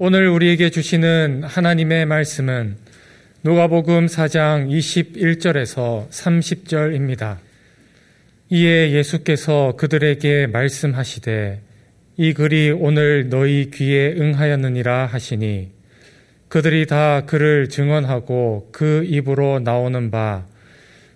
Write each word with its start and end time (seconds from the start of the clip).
오늘 0.00 0.28
우리에게 0.28 0.70
주시는 0.70 1.42
하나님의 1.42 2.06
말씀은 2.06 2.76
누가복음 3.42 4.06
4장 4.06 4.70
21절에서 4.70 6.08
30절입니다. 6.08 7.38
이에 8.48 8.92
예수께서 8.92 9.74
그들에게 9.76 10.46
말씀하시되 10.46 11.60
이 12.16 12.32
글이 12.32 12.76
오늘 12.78 13.28
너희 13.28 13.72
귀에 13.72 14.12
응하였느니라 14.12 15.06
하시니 15.06 15.72
그들이 16.46 16.86
다 16.86 17.22
그를 17.26 17.68
증언하고 17.68 18.68
그 18.70 19.02
입으로 19.04 19.58
나오는 19.58 20.12
바 20.12 20.46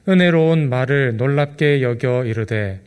은혜로운 0.08 0.68
말을 0.68 1.16
놀랍게 1.18 1.82
여겨 1.82 2.24
이르되 2.24 2.80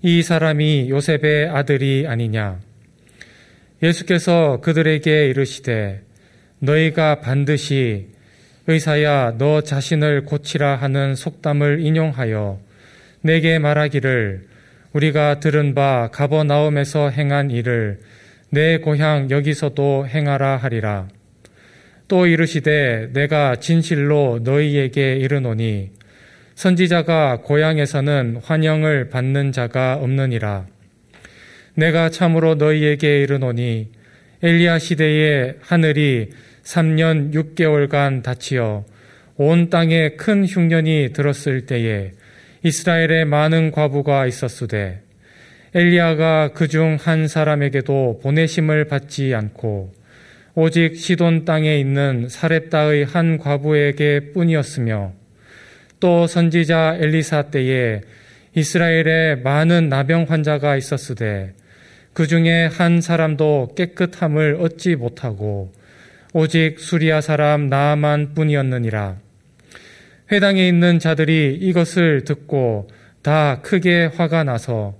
이 0.00 0.22
사람이 0.22 0.88
요셉의 0.88 1.50
아들이 1.50 2.06
아니냐 2.08 2.60
예수께서 3.82 4.60
그들에게 4.60 5.28
이르시되 5.28 6.02
너희가 6.58 7.20
반드시 7.20 8.08
의사야 8.66 9.36
너 9.38 9.60
자신을 9.60 10.24
고치라 10.24 10.76
하는 10.76 11.14
속담을 11.14 11.80
인용하여 11.80 12.60
내게 13.22 13.58
말하기를 13.58 14.46
우리가 14.92 15.40
들은 15.40 15.74
바 15.74 16.08
가버나움에서 16.12 17.10
행한 17.10 17.50
일을 17.50 18.00
내 18.50 18.78
고향 18.78 19.30
여기서도 19.30 20.06
행하라 20.08 20.56
하리라. 20.56 21.08
또 22.08 22.26
이르시되 22.26 23.10
내가 23.12 23.56
진실로 23.56 24.40
너희에게 24.42 25.16
이르노니 25.16 25.90
선지자가 26.54 27.42
고향에서는 27.42 28.40
환영을 28.42 29.10
받는 29.10 29.52
자가 29.52 29.96
없느니라. 29.96 30.66
내가 31.78 32.10
참으로 32.10 32.56
너희에게 32.56 33.22
이르노니 33.22 33.92
엘리야 34.42 34.80
시대에 34.80 35.54
하늘이 35.60 36.30
3년 36.64 37.32
6개월간 37.32 38.24
닫히어 38.24 38.84
온 39.36 39.70
땅에 39.70 40.10
큰 40.16 40.44
흉년이 40.44 41.10
들었을 41.12 41.66
때에 41.66 42.10
이스라엘에 42.64 43.24
많은 43.24 43.70
과부가 43.70 44.26
있었으되 44.26 45.02
엘리야가 45.72 46.52
그 46.52 46.66
중 46.66 46.96
한 47.00 47.28
사람에게도 47.28 48.18
보내심을 48.24 48.86
받지 48.86 49.32
않고 49.32 49.92
오직 50.56 50.96
시돈 50.96 51.44
땅에 51.44 51.78
있는 51.78 52.28
사렙다의 52.28 53.04
한 53.04 53.38
과부에게 53.38 54.32
뿐이었으며 54.32 55.12
또 56.00 56.26
선지자 56.26 56.98
엘리사 57.00 57.50
때에 57.50 58.00
이스라엘에 58.56 59.36
많은 59.36 59.88
나병 59.88 60.26
환자가 60.28 60.76
있었으되 60.76 61.54
그 62.18 62.26
중에 62.26 62.66
한 62.66 63.00
사람도 63.00 63.74
깨끗함을 63.76 64.56
얻지 64.58 64.96
못하고 64.96 65.72
오직 66.32 66.80
수리아 66.80 67.20
사람 67.20 67.68
나만 67.68 68.34
뿐이었느니라. 68.34 69.18
회당에 70.32 70.66
있는 70.66 70.98
자들이 70.98 71.56
이것을 71.60 72.24
듣고 72.24 72.88
다 73.22 73.60
크게 73.62 74.06
화가 74.06 74.42
나서 74.42 74.96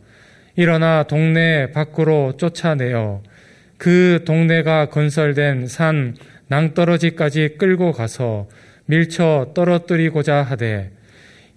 일어나 0.54 1.02
동네 1.02 1.72
밖으로 1.72 2.36
쫓아내어 2.36 3.24
그 3.78 4.22
동네가 4.24 4.90
건설된 4.90 5.66
산 5.66 6.14
낭떠러지까지 6.46 7.56
끌고 7.58 7.90
가서 7.90 8.48
밀쳐 8.86 9.50
떨어뜨리고자 9.56 10.44
하되 10.44 10.92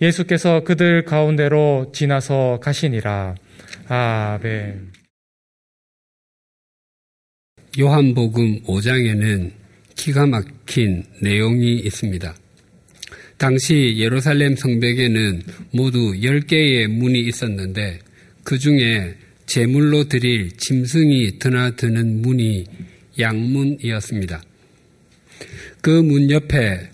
예수께서 0.01 0.61
그들 0.63 1.05
가운데로 1.05 1.91
지나서 1.93 2.57
가시니라. 2.63 3.35
아멘. 3.89 5.00
요한복음 7.79 8.63
5장에는 8.63 9.51
기가 9.95 10.25
막힌 10.25 11.03
내용이 11.21 11.77
있습니다. 11.79 12.35
당시 13.37 13.95
예루살렘 13.97 14.55
성벽에는 14.55 15.41
모두 15.71 16.11
10개의 16.13 16.87
문이 16.87 17.19
있었는데 17.21 17.99
그 18.43 18.59
중에 18.59 19.15
제물로 19.45 20.03
드릴 20.05 20.51
짐승이 20.57 21.39
드나드는 21.39 22.21
문이 22.21 22.65
양문이었습니다. 23.19 24.43
그 25.81 26.01
문 26.03 26.29
옆에 26.29 26.89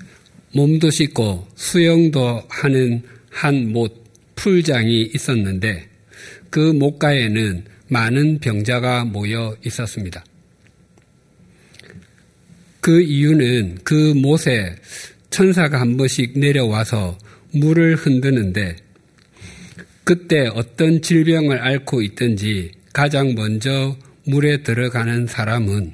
몸도 0.53 0.89
씻고 0.89 1.47
수영도 1.55 2.43
하는 2.49 3.01
한 3.29 3.71
못 3.71 4.05
풀장이 4.35 5.11
있었는데 5.13 5.87
그 6.49 6.59
목가에는 6.59 7.65
많은 7.89 8.39
병자가 8.39 9.05
모여 9.05 9.55
있었습니다. 9.65 10.23
그 12.87 13.01
이유는 13.01 13.79
그 13.83 14.13
못에 14.15 14.73
천사가 15.29 15.81
한 15.81 15.97
번씩 15.97 16.39
내려와서 16.39 17.17
물을 17.51 17.97
흔드는데 17.97 18.77
그때 20.05 20.47
어떤 20.53 21.01
질병을 21.01 21.59
앓고 21.59 22.01
있든지 22.01 22.71
가장 22.93 23.35
먼저 23.35 23.97
물에 24.23 24.63
들어가는 24.63 25.27
사람은 25.27 25.91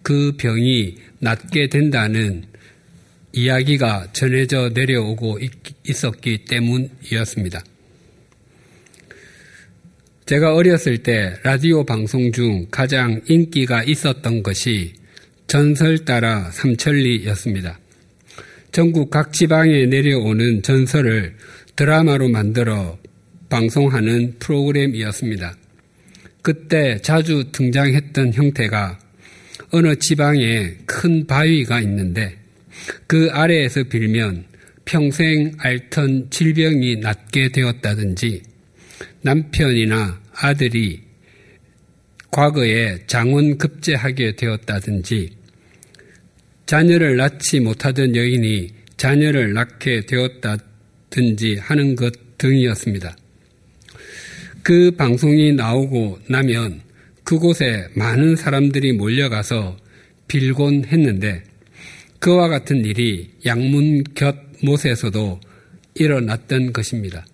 그 0.00 0.32
병이 0.38 0.94
낫게 1.18 1.68
된다는 1.68 2.44
이야기가 3.34 4.06
전해져 4.14 4.70
내려오고 4.70 5.38
있었기 5.86 6.46
때문이었습니다. 6.46 7.62
제가 10.24 10.54
어렸을 10.54 11.02
때 11.02 11.34
라디오 11.42 11.84
방송 11.84 12.32
중 12.32 12.68
가장 12.70 13.20
인기가 13.28 13.82
있었던 13.82 14.42
것이 14.42 15.01
전설 15.52 16.06
따라 16.06 16.50
삼천리였습니다. 16.50 17.78
전국 18.70 19.10
각 19.10 19.34
지방에 19.34 19.84
내려오는 19.84 20.62
전설을 20.62 21.34
드라마로 21.76 22.30
만들어 22.30 22.98
방송하는 23.50 24.36
프로그램이었습니다. 24.38 25.54
그때 26.40 26.96
자주 27.02 27.52
등장했던 27.52 28.32
형태가 28.32 28.98
어느 29.72 29.94
지방에 29.96 30.74
큰 30.86 31.26
바위가 31.26 31.82
있는데 31.82 32.38
그 33.06 33.28
아래에서 33.30 33.82
빌면 33.82 34.46
평생 34.86 35.52
앓던 35.58 36.30
질병이 36.30 36.96
낫게 36.96 37.50
되었다든지 37.50 38.42
남편이나 39.20 40.18
아들이 40.32 41.02
과거에 42.30 43.00
장원 43.06 43.58
급제하게 43.58 44.36
되었다든지 44.36 45.41
자녀를 46.66 47.16
낳지 47.16 47.60
못하던 47.60 48.14
여인이 48.14 48.70
자녀를 48.96 49.52
낳게 49.52 50.06
되었다든지 50.06 51.56
하는 51.56 51.96
것 51.96 52.12
등이었습니다. 52.38 53.16
그 54.62 54.92
방송이 54.92 55.52
나오고 55.52 56.20
나면 56.28 56.80
그곳에 57.24 57.88
많은 57.94 58.36
사람들이 58.36 58.92
몰려가서 58.92 59.76
빌곤 60.28 60.84
했는데 60.84 61.42
그와 62.18 62.48
같은 62.48 62.84
일이 62.84 63.30
양문 63.44 64.04
곁 64.14 64.36
못에서도 64.62 65.40
일어났던 65.94 66.72
것입니다. 66.72 67.26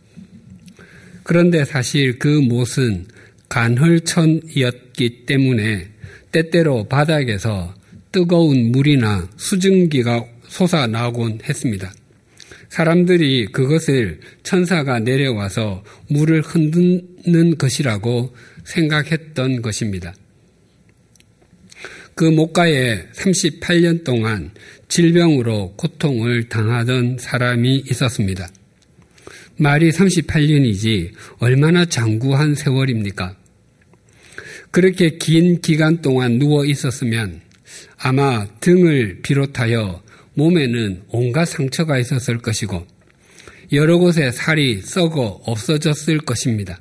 그런데 1.23 1.65
사실 1.65 2.19
그 2.19 2.29
못은 2.29 3.07
간헐천이었기 3.51 5.27
때문에 5.27 5.89
때때로 6.33 6.85
바닥에서 6.85 7.75
뜨거운 8.13 8.73
물이나 8.73 9.29
수증기가 9.37 10.25
솟아나곤 10.49 11.41
했습니다. 11.45 11.93
사람들이 12.69 13.47
그것을 13.47 14.21
천사가 14.43 15.01
내려와서 15.01 15.85
물을 16.09 16.43
흔드는 16.43 17.57
것이라고 17.59 18.35
생각했던 18.65 19.63
것입니다. 19.63 20.15
그 22.15 22.25
목가에 22.25 23.07
38년 23.13 24.05
동안 24.05 24.51
질병으로 24.89 25.75
고통을 25.77 26.49
당하던 26.49 27.19
사람이 27.19 27.85
있었습니다. 27.91 28.49
말이 29.57 29.91
38년이지 29.91 31.13
얼마나 31.39 31.85
장구한 31.85 32.55
세월입니까? 32.55 33.37
그렇게 34.71 35.11
긴 35.19 35.61
기간 35.61 36.03
동안 36.03 36.39
누워 36.39 36.65
있었으면 36.65 37.41
아마 37.99 38.47
등을 38.61 39.21
비롯하여 39.23 40.03
몸에는 40.35 41.03
온갖 41.09 41.47
상처가 41.47 41.99
있었을 41.99 42.39
것이고 42.39 42.87
여러 43.73 43.99
곳에 43.99 44.31
살이 44.31 44.81
썩어 44.81 45.43
없어졌을 45.45 46.19
것입니다. 46.19 46.81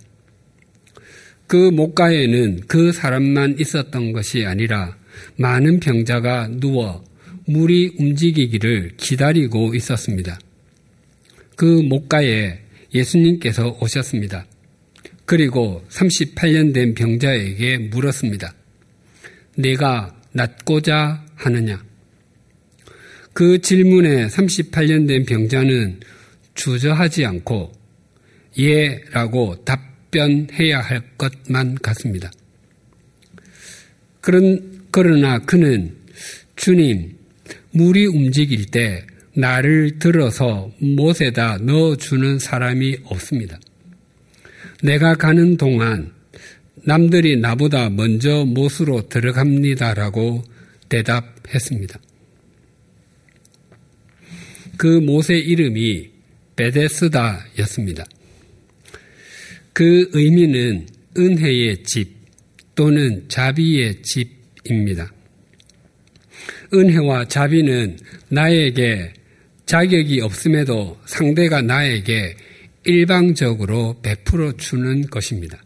그 1.47 1.71
목가에는 1.71 2.61
그 2.67 2.91
사람만 2.91 3.57
있었던 3.59 4.13
것이 4.13 4.45
아니라 4.45 4.95
많은 5.37 5.79
병자가 5.79 6.49
누워 6.59 7.03
물이 7.45 7.95
움직이기를 7.97 8.91
기다리고 8.97 9.73
있었습니다. 9.73 10.39
그 11.55 11.65
목가에 11.65 12.59
예수님께서 12.93 13.77
오셨습니다. 13.81 14.45
그리고 15.25 15.83
38년 15.89 16.73
된 16.73 16.93
병자에게 16.93 17.77
물었습니다. 17.89 18.53
내가 19.57 20.15
낫고자 20.31 21.25
하느냐? 21.35 21.83
그 23.33 23.61
질문에 23.61 24.27
38년 24.27 25.07
된 25.07 25.25
병자는 25.25 25.99
주저하지 26.55 27.25
않고 27.25 27.71
예 28.59 28.99
라고 29.11 29.63
답변해야 29.63 30.79
할 30.79 31.03
것만 31.17 31.75
같습니다. 31.75 32.31
그런, 34.21 34.81
그러나 34.91 35.39
그는 35.39 35.95
주님, 36.55 37.15
물이 37.71 38.07
움직일 38.07 38.65
때 38.65 39.05
나를 39.35 39.99
들어서 39.99 40.71
못에다 40.79 41.59
넣어주는 41.61 42.39
사람이 42.39 42.97
없습니다. 43.03 43.59
내가 44.81 45.13
가는 45.15 45.57
동안 45.57 46.11
남들이 46.83 47.37
나보다 47.37 47.89
먼저 47.89 48.45
못으로 48.45 49.09
들어갑니다라고 49.09 50.43
대답했습니다. 50.89 51.99
그 54.77 54.87
못의 54.99 55.39
이름이 55.39 56.09
베데스다였습니다. 56.55 58.05
그 59.73 60.09
의미는 60.13 60.87
은혜의 61.17 61.83
집 61.83 62.15
또는 62.75 63.25
자비의 63.27 64.01
집입니다. 64.03 65.11
은혜와 66.73 67.27
자비는 67.27 67.97
나에게 68.29 69.13
자격이 69.65 70.21
없음에도 70.21 70.99
상대가 71.05 71.61
나에게 71.61 72.35
일방적으로 72.85 73.99
베풀어 74.01 74.53
주는 74.53 75.01
것입니다. 75.01 75.61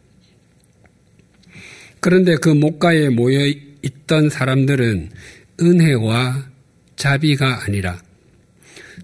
그런데 2.01 2.35
그 2.35 2.49
목가에 2.49 3.09
모여 3.09 3.45
있던 3.83 4.29
사람들은 4.29 5.11
은혜와 5.61 6.49
자비가 6.95 7.63
아니라 7.63 8.01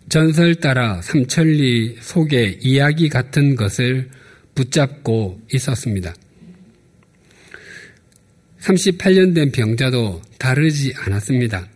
전설 0.10 0.56
따라 0.56 1.02
삼천리 1.02 1.98
속의 2.02 2.60
이야기 2.62 3.08
같은 3.08 3.56
것을 3.56 4.10
붙잡고 4.56 5.42
있었습니다. 5.54 6.16
38년 8.60 9.36
된 9.36 9.52
병자도 9.52 10.22
다르지 10.40 10.94
않았습니다. 10.98 11.68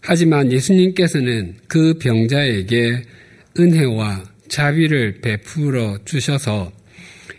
하지만 0.00 0.52
예수님께서는 0.52 1.56
그 1.66 1.94
병자에게 1.98 3.02
은혜와 3.58 4.24
자비를 4.48 5.20
베풀어 5.20 5.98
주셔서 6.04 6.72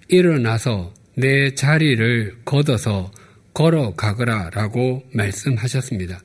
일어나서 0.09 0.94
내 1.17 1.53
자리를 1.53 2.37
걷어서 2.45 3.11
걸어가거라 3.53 4.49
라고 4.51 5.03
말씀하셨습니다. 5.13 6.21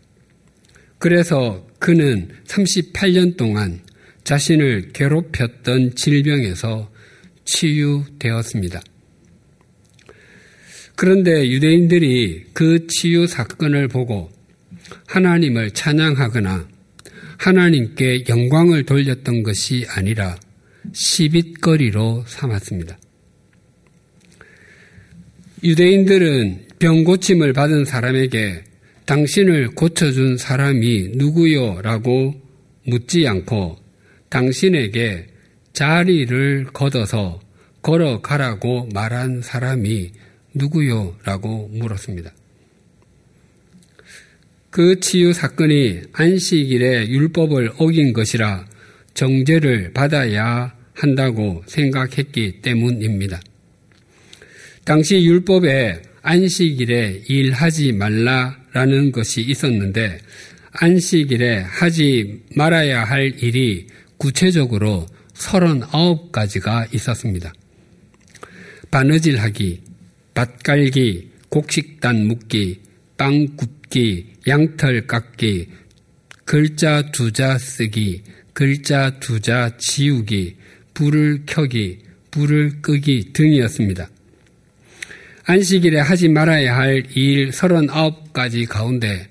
그래서 0.99 1.67
그는 1.79 2.29
38년 2.47 3.37
동안 3.37 3.81
자신을 4.25 4.91
괴롭혔던 4.93 5.95
질병에서 5.95 6.91
치유되었습니다. 7.45 8.81
그런데 10.97 11.49
유대인들이 11.49 12.47
그 12.53 12.87
치유 12.87 13.27
사건을 13.27 13.89
보고 13.89 14.31
하나님을 15.07 15.71
찬양하거나 15.71 16.69
하나님께 17.39 18.25
영광을 18.29 18.85
돌렸던 18.85 19.43
것이 19.43 19.87
아니라 19.89 20.37
시빗거리로 20.93 22.25
삼았습니다. 22.27 22.99
유대인들은 25.63 26.69
병 26.79 27.05
고침을 27.05 27.53
받은 27.53 27.85
사람에게 27.85 28.65
당신을 29.05 29.73
고쳐준 29.73 30.39
사람이 30.39 31.11
누구요? 31.17 31.83
라고 31.83 32.35
묻지 32.87 33.29
않고 33.29 33.77
당신에게 34.31 35.27
자리를 35.75 36.69
걷어서 36.73 37.41
걸어가라고 37.83 38.89
말한 38.95 39.43
사람이 39.43 40.13
누구요? 40.55 41.17
라고 41.25 41.69
물었습니다. 41.73 42.33
그 44.71 45.01
치유 45.01 45.35
사건이 45.35 46.03
안식일에 46.13 47.09
율법을 47.09 47.73
어긴 47.77 48.15
것이라 48.15 48.65
정죄를 49.13 49.93
받아야 49.93 50.75
한다고 50.95 51.63
생각했기 51.67 52.63
때문입니다. 52.63 53.41
당시 54.91 55.25
율법에 55.25 56.03
안식일에 56.23 57.23
일하지 57.29 57.93
말라라는 57.93 59.13
것이 59.13 59.41
있었는데 59.41 60.19
안식일에 60.73 61.61
하지 61.61 62.43
말아야 62.57 63.05
할 63.05 63.33
일이 63.41 63.87
구체적으로 64.17 65.07
39가지가 65.35 66.93
있었습니다. 66.93 67.53
바느질하기, 68.91 69.81
밭 70.35 70.61
깔기, 70.65 71.31
곡식단 71.51 72.27
묶기, 72.27 72.81
빵 73.17 73.47
굽기, 73.55 74.27
양털 74.49 75.07
깎기, 75.07 75.69
글자 76.45 77.13
두자 77.13 77.59
쓰기, 77.59 78.25
글자 78.53 79.21
두자 79.21 79.71
지우기, 79.79 80.57
불을 80.95 81.45
켜기, 81.47 82.01
불을 82.33 82.83
끄기 82.83 83.33
등이었습니다. 83.33 84.09
안식일에 85.51 85.99
하지 85.99 86.29
말아야 86.29 86.77
할 86.77 87.03
일 87.17 87.51
39가지 87.51 88.69
가운데 88.69 89.27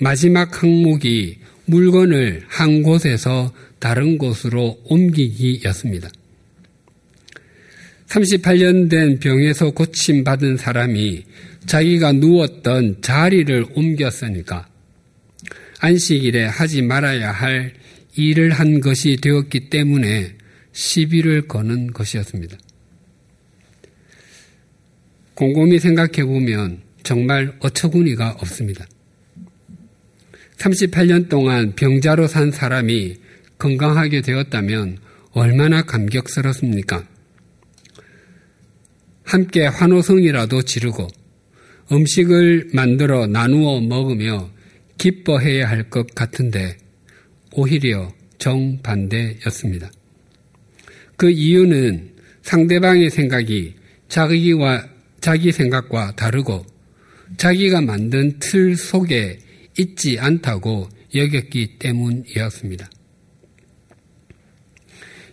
마지막 0.00 0.62
항목이 0.62 1.38
물건을 1.64 2.44
한 2.46 2.84
곳에서 2.84 3.52
다른 3.80 4.18
곳으로 4.18 4.78
옮기기였습니다. 4.84 6.08
38년 8.06 8.88
된 8.88 9.18
병에서 9.18 9.72
고침받은 9.72 10.58
사람이 10.58 11.24
자기가 11.66 12.12
누웠던 12.12 13.02
자리를 13.02 13.66
옮겼으니까 13.74 14.68
안식일에 15.80 16.44
하지 16.44 16.82
말아야 16.82 17.32
할 17.32 17.72
일을 18.14 18.52
한 18.52 18.78
것이 18.78 19.16
되었기 19.20 19.70
때문에 19.70 20.36
시비를 20.70 21.48
거는 21.48 21.92
것이었습니다. 21.92 22.58
곰곰이 25.36 25.78
생각해 25.78 26.24
보면 26.24 26.80
정말 27.02 27.54
어처구니가 27.60 28.38
없습니다. 28.40 28.86
38년 30.56 31.28
동안 31.28 31.74
병자로 31.76 32.26
산 32.26 32.50
사람이 32.50 33.16
건강하게 33.58 34.22
되었다면 34.22 34.98
얼마나 35.32 35.82
감격스럽습니까? 35.82 37.06
함께 39.24 39.66
환호성이라도 39.66 40.62
지르고 40.62 41.06
음식을 41.92 42.70
만들어 42.72 43.26
나누어 43.26 43.80
먹으며 43.80 44.50
기뻐해야 44.98 45.68
할 45.68 45.90
것 45.90 46.14
같은데 46.14 46.78
오히려 47.52 48.12
정반대였습니다. 48.38 49.90
그 51.16 51.30
이유는 51.30 52.12
상대방의 52.42 53.10
생각이 53.10 53.74
자기와 54.08 54.95
자기 55.26 55.50
생각과 55.50 56.14
다르고 56.14 56.64
자기가 57.36 57.80
만든 57.80 58.38
틀 58.38 58.76
속에 58.76 59.40
있지 59.76 60.20
않다고 60.20 60.88
여겼기 61.16 61.80
때문이었습니다. 61.80 62.88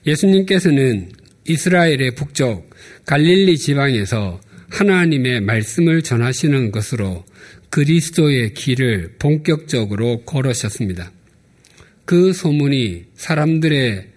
예수님께서는 0.07 1.11
이스라엘의 1.47 2.15
북쪽 2.15 2.71
갈릴리 3.05 3.55
지방에서 3.59 4.41
하나님의 4.71 5.41
말씀을 5.41 6.01
전하시는 6.01 6.71
것으로 6.71 7.23
그리스도의 7.69 8.55
길을 8.55 9.17
본격적으로 9.19 10.23
걸으셨습니다. 10.23 11.11
그 12.05 12.33
소문이 12.33 13.03
사람들의 13.13 14.07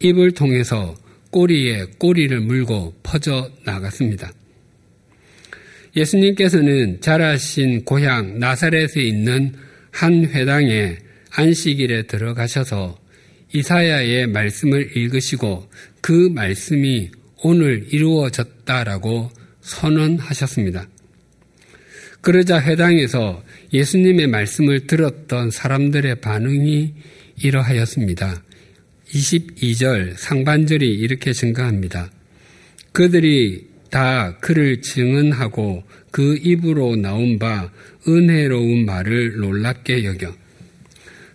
입을 0.00 0.32
통해서 0.32 0.96
꼬리에 1.30 1.84
꼬리를 1.98 2.40
물고 2.40 2.96
퍼져 3.04 3.48
나갔습니다. 3.64 4.32
예수님께서는 5.96 7.00
자라신 7.00 7.84
고향 7.84 8.38
나사렛에 8.38 9.02
있는 9.02 9.54
한 9.90 10.24
회당에 10.24 10.98
안식일에 11.32 12.02
들어가셔서 12.02 12.98
이사야의 13.52 14.28
말씀을 14.28 14.96
읽으시고 14.96 15.68
그 16.00 16.30
말씀이 16.32 17.10
오늘 17.42 17.86
이루어졌다라고 17.90 19.30
선언하셨습니다. 19.60 20.88
그러자 22.20 22.60
회당에서 22.60 23.42
예수님의 23.72 24.26
말씀을 24.26 24.86
들었던 24.86 25.50
사람들의 25.50 26.20
반응이 26.20 26.94
이러하였습니다. 27.42 28.42
22절 29.08 30.16
상반절이 30.16 30.86
이렇게 30.86 31.32
증가합니다. 31.32 32.10
그들이 32.92 33.69
다 33.90 34.36
그를 34.40 34.80
증언하고 34.80 35.84
그 36.10 36.36
입으로 36.42 36.96
나온 36.96 37.38
바 37.38 37.70
은혜로운 38.06 38.86
말을 38.86 39.36
놀랍게 39.36 40.04
여겨. 40.04 40.34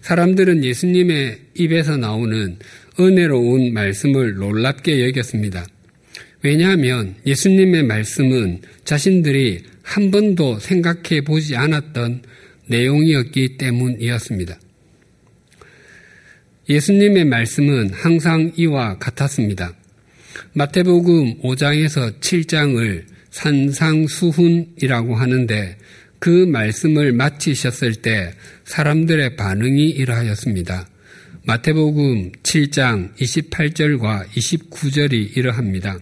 사람들은 0.01 0.63
예수님의 0.63 1.39
입에서 1.55 1.97
나오는 1.97 2.57
은혜로운 3.00 3.74
말씀을 3.74 4.35
놀랍게 4.35 5.05
여겼습니다. 5.07 5.65
왜냐하면 6.43 7.15
예수님의 7.25 7.83
말씀은 7.83 8.62
자신들이 8.83 9.63
한 9.81 10.12
번도 10.12 10.59
생각해 10.59 11.21
보지 11.25 11.55
않았던 11.55 12.21
내용이었기 12.67 13.57
때문이었습니다. 13.57 14.59
예수님의 16.69 17.25
말씀은 17.25 17.91
항상 17.93 18.51
이와 18.55 18.97
같았습니다. 18.97 19.74
마태복음 20.54 21.42
5장에서 21.42 22.20
7장을 22.20 23.06
산상수훈이라고 23.30 25.15
하는데 25.15 25.77
그 26.20 26.30
말씀을 26.30 27.12
마치셨을 27.12 27.96
때 27.96 28.34
사람들의 28.63 29.36
반응이 29.36 29.89
이러하였습니다. 29.89 30.88
마태복음 31.44 32.32
7장 32.42 33.13
28절과 33.15 34.27
29절이 34.30 35.38
이러합니다. 35.38 36.00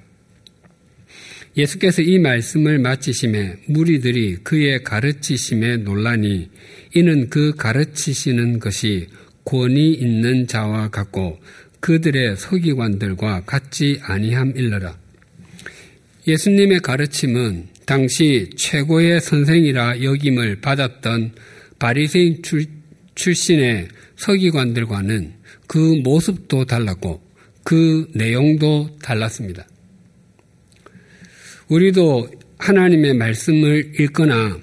예수께서 1.57 2.01
이 2.01 2.17
말씀을 2.17 2.79
마치심에 2.79 3.57
무리들이 3.67 4.37
그의 4.43 4.83
가르치심에 4.83 5.77
논란이 5.77 6.49
이는 6.95 7.29
그 7.29 7.53
가르치시는 7.55 8.59
것이 8.59 9.07
권위 9.45 9.93
있는 9.93 10.47
자와 10.47 10.89
같고 10.89 11.39
그들의 11.83 12.37
서기관들과 12.37 13.43
같지 13.45 13.99
아니함 14.03 14.53
일러라. 14.55 14.97
예수님의 16.25 16.79
가르침은 16.79 17.67
당시 17.85 18.49
최고의 18.55 19.19
선생이라 19.19 20.01
여김을 20.01 20.61
받았던 20.61 21.33
바리새인 21.79 22.41
출신의 23.15 23.89
서기관들과는 24.15 25.33
그 25.67 25.77
모습도 25.77 26.63
달랐고 26.63 27.21
그 27.65 28.09
내용도 28.15 28.97
달랐습니다. 29.01 29.67
우리도 31.67 32.29
하나님의 32.59 33.15
말씀을 33.15 33.99
읽거나 33.99 34.57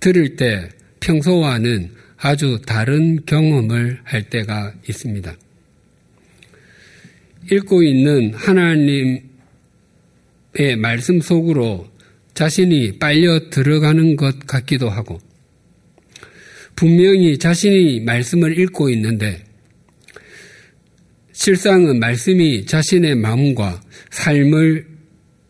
들을 0.00 0.36
때 0.36 0.70
평소와는 1.00 1.90
아주 2.16 2.62
다른 2.64 3.26
경험을 3.26 4.00
할 4.04 4.30
때가 4.30 4.72
있습니다. 4.88 5.36
읽고 7.50 7.82
있는 7.82 8.34
하나님의 8.34 9.22
말씀 10.78 11.20
속으로 11.20 11.90
자신이 12.34 12.98
빨려 12.98 13.50
들어가는 13.50 14.16
것 14.16 14.46
같기도 14.46 14.88
하고, 14.88 15.20
분명히 16.76 17.38
자신이 17.38 18.00
말씀을 18.00 18.58
읽고 18.58 18.90
있는데, 18.90 19.44
실상은 21.32 21.98
말씀이 21.98 22.66
자신의 22.66 23.16
마음과 23.16 23.82
삶을 24.10 24.86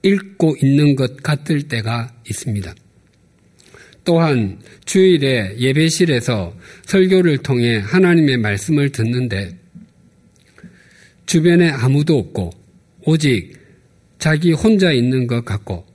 읽고 0.03 0.57
있는 0.63 0.97
것 0.97 1.23
같을 1.23 1.63
때가 1.63 2.13
있습니다. 2.29 2.75
또한 4.05 4.59
주일에 4.85 5.55
예배실에서 5.59 6.57
설교를 6.87 7.39
통해 7.39 7.79
하나님의 7.79 8.39
말씀을 8.39 8.91
듣는데 8.91 9.57
주변에 11.27 11.69
아무도 11.71 12.19
없고 12.19 12.51
오직 13.05 13.53
자기 14.19 14.53
혼자 14.53 14.93
있는 14.93 15.27
것 15.27 15.45
같고 15.45 15.87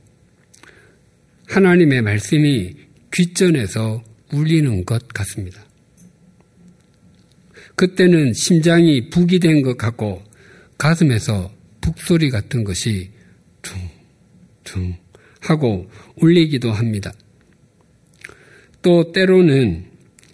하나님의 1.47 2.01
말씀이 2.01 2.75
귓전에서 3.13 4.03
울리는 4.33 4.83
것 4.85 5.07
같습니다. 5.07 5.65
그때는 7.75 8.33
심장이 8.33 9.09
북이 9.09 9.39
된 9.39 9.61
것 9.61 9.77
같고 9.77 10.23
가슴에서 10.77 11.51
북소리 11.81 12.29
같은 12.29 12.63
것이 12.63 13.09
퉁퉁 14.63 14.95
하고 15.39 15.89
울리기도 16.17 16.71
합니다. 16.71 17.13
또 18.81 19.11
때로는 19.11 19.85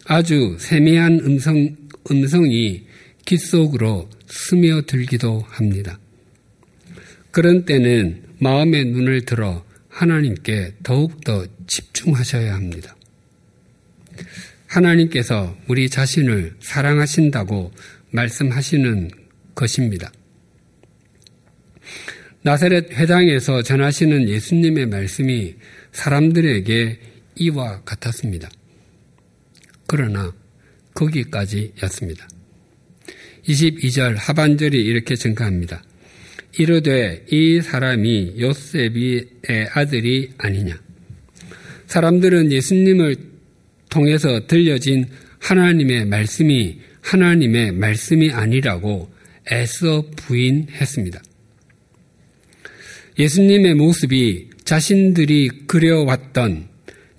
아주 0.05 0.57
세미한 0.59 1.19
음성, 1.19 1.75
음성이 2.09 2.85
귓 3.25 3.37
속으로 3.37 4.09
스며들기도 4.33 5.45
합니다. 5.47 5.99
그런 7.31 7.65
때는 7.65 8.23
마음의 8.39 8.85
눈을 8.85 9.25
들어 9.25 9.63
하나님께 9.89 10.73
더욱더 10.81 11.45
집중하셔야 11.67 12.55
합니다. 12.55 12.95
하나님께서 14.67 15.55
우리 15.67 15.87
자신을 15.87 16.55
사랑하신다고 16.59 17.71
말씀하시는 18.09 19.11
것입니다. 19.53 20.11
나사렛 22.41 22.91
회당에서 22.91 23.61
전하시는 23.61 24.27
예수님의 24.27 24.87
말씀이 24.87 25.55
사람들에게 25.91 26.99
이와 27.35 27.81
같았습니다. 27.83 28.49
그러나 29.87 30.33
거기까지였습니다. 30.95 32.27
22절 33.47 34.15
하반절이 34.17 34.81
이렇게 34.83 35.15
증가합니다. 35.15 35.83
이르되 36.57 37.25
이 37.31 37.61
사람이 37.61 38.35
요셉의 38.39 39.25
아들이 39.73 40.29
아니냐. 40.37 40.79
사람들은 41.87 42.51
예수님을 42.51 43.15
통해서 43.89 44.47
들려진 44.47 45.07
하나님의 45.39 46.05
말씀이 46.05 46.79
하나님의 47.01 47.73
말씀이 47.73 48.31
아니라고 48.31 49.11
애써 49.51 50.05
부인했습니다. 50.15 51.21
예수님의 53.19 53.75
모습이 53.75 54.49
자신들이 54.63 55.49
그려왔던 55.67 56.67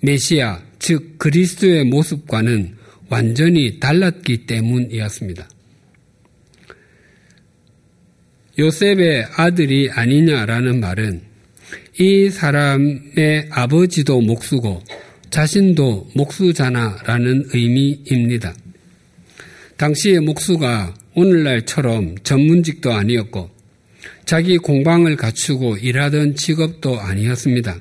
메시아, 0.01 0.61
즉 0.79 1.17
그리스도의 1.17 1.85
모습과는 1.85 2.75
완전히 3.09 3.79
달랐기 3.79 4.45
때문이었습니다. 4.45 5.47
요셉의 8.57 9.25
아들이 9.35 9.89
아니냐라는 9.91 10.79
말은 10.79 11.21
이 11.99 12.29
사람의 12.29 13.49
아버지도 13.49 14.21
목수고 14.21 14.81
자신도 15.29 16.11
목수잖아라는 16.15 17.49
의미입니다. 17.53 18.53
당시의 19.75 20.21
목수가 20.21 20.93
오늘날처럼 21.15 22.15
전문직도 22.23 22.93
아니었고 22.93 23.49
자기 24.25 24.57
공방을 24.57 25.17
갖추고 25.17 25.77
일하던 25.77 26.35
직업도 26.35 26.99
아니었습니다. 26.99 27.77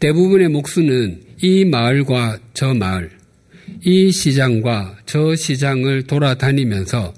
대부분의 0.00 0.48
목수는 0.48 1.20
이 1.42 1.64
마을과 1.66 2.38
저 2.54 2.72
마을, 2.72 3.10
이 3.84 4.10
시장과 4.10 5.00
저 5.04 5.36
시장을 5.36 6.04
돌아다니면서 6.04 7.12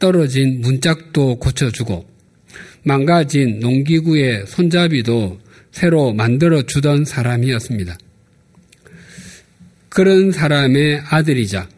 떨어진 0.00 0.60
문짝도 0.60 1.38
고쳐주고 1.38 2.08
망가진 2.82 3.60
농기구의 3.60 4.46
손잡이도 4.46 5.38
새로 5.70 6.12
만들어 6.12 6.62
주던 6.62 7.04
사람이었습니다. 7.04 7.96
그런 9.88 10.32
사람의 10.32 11.02
아들이자 11.04 11.68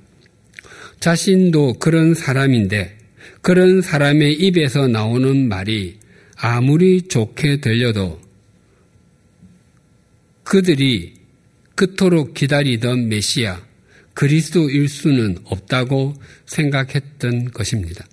자신도 1.01 1.75
그런 1.75 2.15
사람인데 2.15 2.97
그런 3.43 3.83
사람의 3.83 4.35
입에서 4.35 4.87
나오는 4.87 5.49
말이 5.49 5.99
아무리 6.37 7.03
좋게 7.03 7.61
들려도 7.61 8.21
그들이 10.45 11.15
그토록 11.75 12.35
기다리던 12.35 13.09
메시아 13.09 13.61
그리스도일 14.15 14.89
수는 14.89 15.39
없다고 15.45 16.15
생각했던 16.47 17.51
것입니다. 17.51 18.07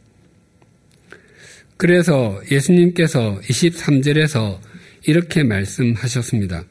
그래서 1.80 2.42
예수님께서 2.52 3.40
23절에서 3.40 4.60
이렇게 5.08 5.44
말씀하셨습니다. 5.44 6.66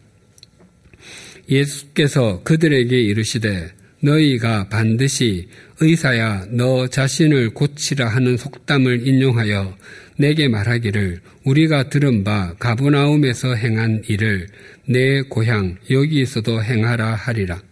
예수께서 1.49 2.43
그들에게 2.43 2.95
이르시되 2.95 3.73
너희가 4.03 4.69
반드시 4.69 5.49
의사야 5.81 6.45
너 6.51 6.89
자신을 6.89 7.55
고치라 7.55 8.07
하는 8.07 8.37
속담을 8.37 9.09
인용하여 9.09 9.79
내게 10.19 10.47
말하기를 10.47 11.21
우리가 11.45 11.89
들은 11.89 12.23
바 12.23 12.55
가브나움에서 12.59 13.55
행한 13.55 14.03
일을 14.09 14.49
내 14.85 15.23
고향 15.23 15.79
여기에서도 15.89 16.63
행하라 16.63 17.15
하리라. 17.15 17.63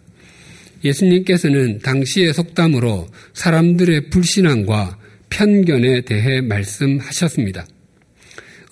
예수님께서는 0.82 1.80
당시의 1.80 2.32
속담으로 2.32 3.08
사람들의 3.34 4.08
불신앙과 4.08 4.96
편견에 5.30 6.02
대해 6.02 6.40
말씀하셨습니다. 6.40 7.66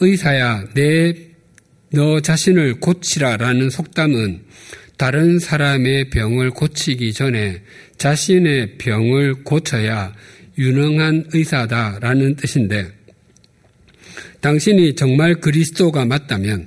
의사야, 0.00 0.68
내 0.74 1.34
너 1.94 2.18
자신을 2.18 2.80
고치라라는 2.80 3.70
속담은 3.70 4.40
다른 4.96 5.38
사람의 5.38 6.10
병을 6.10 6.50
고치기 6.50 7.12
전에 7.12 7.62
자신의 7.98 8.78
병을 8.78 9.44
고쳐야 9.44 10.12
유능한 10.58 11.26
의사다라는 11.32 12.34
뜻인데 12.34 12.88
당신이 14.40 14.96
정말 14.96 15.36
그리스도가 15.36 16.04
맞다면 16.04 16.66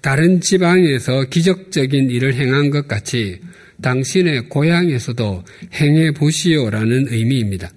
다른 0.00 0.40
지방에서 0.40 1.24
기적적인 1.24 2.10
일을 2.10 2.34
행한 2.34 2.70
것 2.70 2.86
같이 2.86 3.40
당신의 3.82 4.48
고향에서도 4.48 5.44
행해 5.74 6.12
보시오라는 6.12 7.06
의미입니다. 7.08 7.70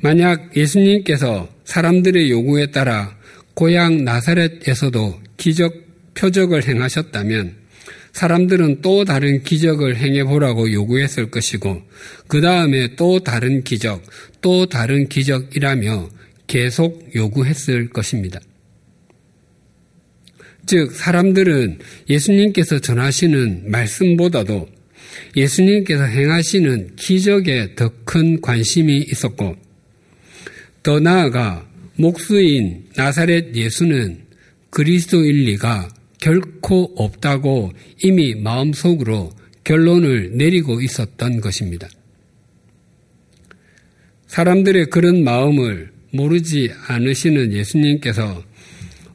만약 0.00 0.56
예수님께서 0.56 1.48
사람들의 1.64 2.30
요구에 2.30 2.70
따라 2.70 3.16
고향 3.54 4.04
나사렛에서도 4.04 5.20
기적 5.36 5.74
표적을 6.14 6.66
행하셨다면 6.66 7.60
사람들은 8.12 8.82
또 8.82 9.04
다른 9.04 9.42
기적을 9.42 9.96
행해 9.96 10.24
보라고 10.24 10.72
요구했을 10.72 11.30
것이고 11.30 11.82
그 12.26 12.40
다음에 12.40 12.96
또 12.96 13.20
다른 13.20 13.62
기적, 13.62 14.02
또 14.40 14.66
다른 14.66 15.08
기적이라며 15.08 16.08
계속 16.46 17.14
요구했을 17.14 17.90
것입니다. 17.90 18.40
즉, 20.66 20.92
사람들은 20.92 21.78
예수님께서 22.08 22.80
전하시는 22.80 23.70
말씀보다도 23.70 24.68
예수님께서 25.36 26.04
행하시는 26.04 26.96
기적에 26.96 27.74
더 27.74 27.90
큰 28.04 28.40
관심이 28.40 28.98
있었고, 28.98 29.56
더 30.82 30.98
나아가 30.98 31.68
목수인 31.96 32.86
나사렛 32.96 33.54
예수는 33.54 34.22
그리스도일 34.70 35.44
리가 35.44 35.90
결코 36.18 36.92
없다고 36.96 37.72
이미 38.02 38.34
마음속으로 38.34 39.32
결론을 39.64 40.36
내리고 40.36 40.80
있었던 40.80 41.40
것입니다. 41.40 41.88
사람들의 44.26 44.86
그런 44.86 45.22
마음을 45.22 45.90
모르지 46.12 46.70
않으시는 46.86 47.52
예수님께서 47.52 48.42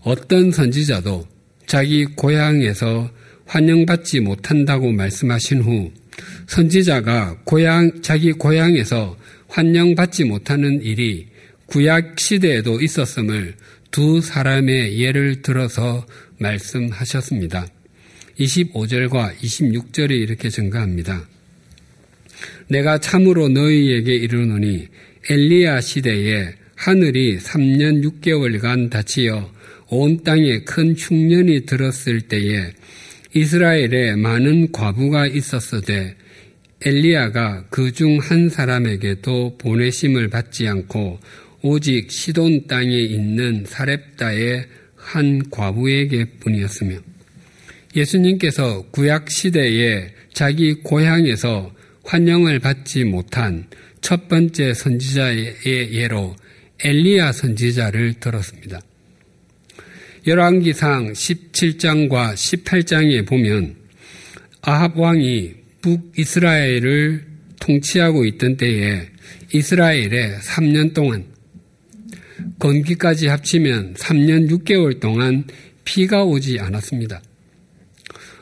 어떤 0.01 0.51
선지자도 0.51 1.27
자기 1.65 2.05
고향에서 2.05 3.09
환영받지 3.45 4.19
못한다고 4.19 4.91
말씀하신 4.91 5.61
후 5.61 5.91
선지자가 6.47 7.39
고향, 7.43 8.01
자기 8.01 8.31
고향에서 8.33 9.17
환영받지 9.47 10.25
못하는 10.25 10.81
일이 10.81 11.27
구약 11.67 12.19
시대에도 12.19 12.79
있었음을 12.81 13.55
두 13.91 14.21
사람의 14.21 14.99
예를 14.99 15.41
들어서 15.41 16.05
말씀하셨습니다. 16.39 17.67
25절과 18.39 19.35
26절에 19.37 20.11
이렇게 20.11 20.49
증가합니다. 20.49 21.27
내가 22.67 22.97
참으로 22.99 23.47
너희에게 23.47 24.13
이르노니 24.15 24.87
엘리야 25.29 25.81
시대에 25.81 26.53
하늘이 26.75 27.37
3년 27.39 28.03
6개월간 28.21 28.89
닫히어 28.89 29.51
온 29.87 30.23
땅에 30.23 30.59
큰 30.61 30.93
흉년이 30.95 31.65
들었을 31.65 32.21
때에 32.21 32.71
이스라엘에 33.33 34.15
많은 34.15 34.71
과부가 34.71 35.27
있었으되 35.27 36.15
엘리야가 36.81 37.67
그 37.69 37.91
중 37.91 38.19
한 38.19 38.49
사람에게도 38.49 39.57
보내심을 39.57 40.29
받지 40.29 40.67
않고 40.67 41.19
오직 41.67 42.11
시돈 42.11 42.67
땅에 42.67 42.95
있는 42.95 43.65
사렙다의 43.65 44.67
한 44.95 45.49
과부에게 45.49 46.25
뿐이었으며 46.39 46.99
예수님께서 47.95 48.83
구약 48.91 49.31
시대에 49.31 50.11
자기 50.31 50.75
고향에서 50.75 51.73
환영을 52.03 52.59
받지 52.59 53.03
못한 53.03 53.65
첫 53.99 54.27
번째 54.27 54.75
선지자의 54.75 55.55
예로 55.91 56.35
엘리야 56.83 57.31
선지자를 57.31 58.19
들었습니다. 58.19 58.79
열왕기상 60.27 61.13
17장과 61.13 62.35
18장에 62.35 63.25
보면 63.25 63.75
아합 64.61 64.99
왕이 64.99 65.53
북이스라엘을 65.81 67.25
통치하고 67.59 68.25
있던 68.25 68.57
때에 68.57 69.07
이스라엘에 69.51 70.37
3년 70.41 70.93
동안 70.93 71.33
건기까지 72.59 73.27
합치면 73.27 73.95
3년 73.95 74.49
6개월 74.49 74.99
동안 74.99 75.45
비가 75.83 76.23
오지 76.23 76.59
않았습니다. 76.59 77.21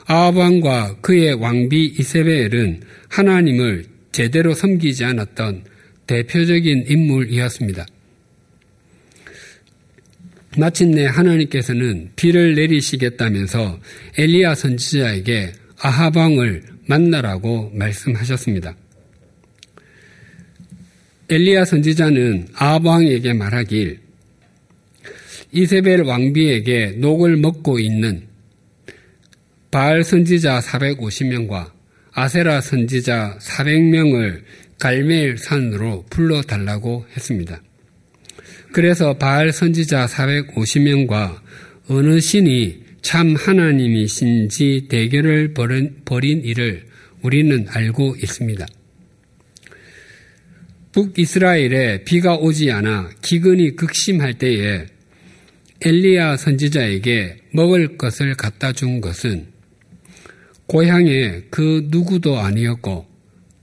아합 0.06 0.36
왕과 0.36 0.96
그의 1.00 1.34
왕비 1.34 1.94
이세벨은 1.98 2.82
하나님을 3.08 3.86
제대로 4.12 4.54
섬기지 4.54 5.04
않았던 5.04 5.64
대표적인 6.06 6.84
인물이었습니다. 6.88 7.86
마침내 10.56 11.06
하나님께서는 11.06 12.10
비를 12.14 12.54
내리시겠다면서 12.54 13.80
엘리야 14.18 14.54
선지자에게 14.54 15.52
아하방을 15.80 16.62
만나라고 16.86 17.70
말씀하셨습니다. 17.74 18.76
엘리야 21.28 21.64
선지자는 21.64 22.48
아하방에게 22.54 23.32
말하길 23.32 23.98
이세벨 25.52 26.02
왕비에게 26.02 26.96
녹을 26.98 27.36
먹고 27.36 27.78
있는 27.78 28.24
바알 29.70 30.04
선지자 30.04 30.60
450명과 30.60 31.70
아세라 32.12 32.60
선지자 32.60 33.38
400명을 33.40 34.42
갈멜 34.78 35.36
산으로 35.36 36.04
불러달라고 36.10 37.06
했습니다. 37.16 37.62
그래서 38.72 39.14
바알 39.14 39.52
선지자 39.52 40.06
450명과 40.06 41.40
어느 41.88 42.20
신이 42.20 42.82
참 43.02 43.34
하나님이신지 43.34 44.86
대결을 44.88 45.54
벌인, 45.54 45.96
벌인 46.04 46.44
일을 46.44 46.84
우리는 47.22 47.66
알고 47.68 48.16
있습니다. 48.22 48.66
북이스라엘에 50.94 52.04
비가 52.04 52.36
오지 52.36 52.70
않아 52.70 53.10
기근이 53.20 53.74
극심할 53.74 54.34
때에 54.34 54.86
엘리야 55.82 56.36
선지자에게 56.36 57.36
먹을 57.52 57.98
것을 57.98 58.36
갖다 58.36 58.72
준 58.72 59.00
것은 59.00 59.48
고향의 60.66 61.46
그 61.50 61.88
누구도 61.90 62.38
아니었고 62.38 63.06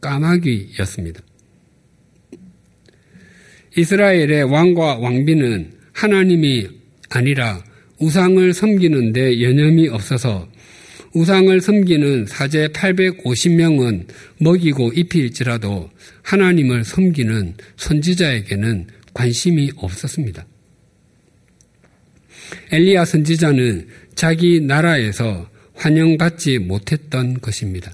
까마귀였습니다. 0.02 1.22
이스라엘의 3.78 4.44
왕과 4.52 4.98
왕비는 4.98 5.72
하나님이 5.94 6.68
아니라 7.10 7.64
우상을 8.00 8.54
섬기는데 8.54 9.42
여념이 9.42 9.88
없어서 9.88 10.50
우상을 11.14 11.60
섬기는 11.60 12.26
사제 12.26 12.70
850명은 12.70 14.08
먹이고 14.40 14.94
입힐지라도 14.94 15.90
하나님을 16.22 16.86
섬기는 16.86 17.56
선지자에게는 17.76 18.88
관심이 19.14 19.72
없었습니다. 19.76 20.46
엘리야 22.72 23.06
선지자는 23.06 23.88
자기 24.16 24.62
나라에서 24.62 25.50
환영받지 25.74 26.60
못했던 26.60 27.40
것입니다. 27.42 27.94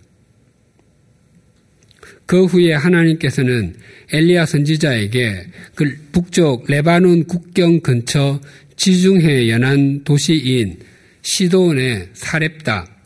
그 2.27 2.45
후에 2.45 2.73
하나님께서는 2.73 3.75
엘리야 4.11 4.45
선지자에게 4.45 5.47
그 5.73 5.97
북쪽 6.11 6.65
레바논 6.67 7.23
국경 7.25 7.79
근처 7.79 8.41
지중해 8.75 9.49
연안 9.49 10.03
도시인 10.03 10.79
시돈의 11.21 12.09
사렙다 12.13 12.96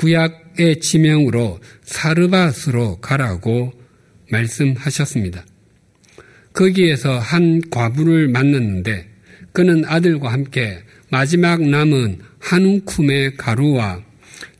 구약의 0.00 0.80
지명으로 0.80 1.60
사르밧으로 1.82 3.00
가라고 3.02 3.70
말씀하셨습니다. 4.30 5.44
거기에서 6.54 7.18
한 7.18 7.60
과부를 7.68 8.28
만났는데 8.28 9.06
그는 9.52 9.84
아들과 9.84 10.32
함께 10.32 10.78
마지막 11.10 11.60
남은 11.60 12.20
한 12.38 12.64
움큼의 12.64 13.36
가루와 13.36 14.02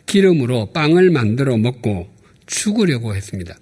기름으로 0.05 0.73
빵을 0.73 1.11
만들어 1.11 1.57
먹고 1.57 2.13
죽으려고 2.45 3.15
했습니다. 3.15 3.57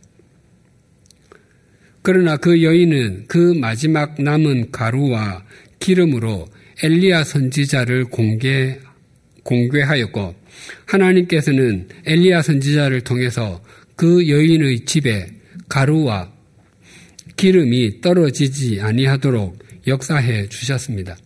그러나 2.03 2.37
그 2.37 2.64
여인은 2.64 3.27
그 3.29 3.55
마지막 3.55 4.21
남은 4.21 4.73
가루와 4.73 5.45
기름으로 5.79 6.49
엘리야 6.83 7.23
선지자를 7.23 8.07
공개, 8.07 8.81
공개하였고 9.45 10.38
하나님께서는 10.87 11.88
엘리야 12.07 12.42
선지자를 12.42 13.03
통해서 13.03 13.62
그 13.97 14.29
여인의 14.29 14.85
집에 14.85 15.27
가루와 15.68 16.33
기름이 17.37 18.01
떨어지지 18.01 18.81
아니하도록 18.81 19.59
역사해 19.87 20.49
주셨습니다. 20.49 21.16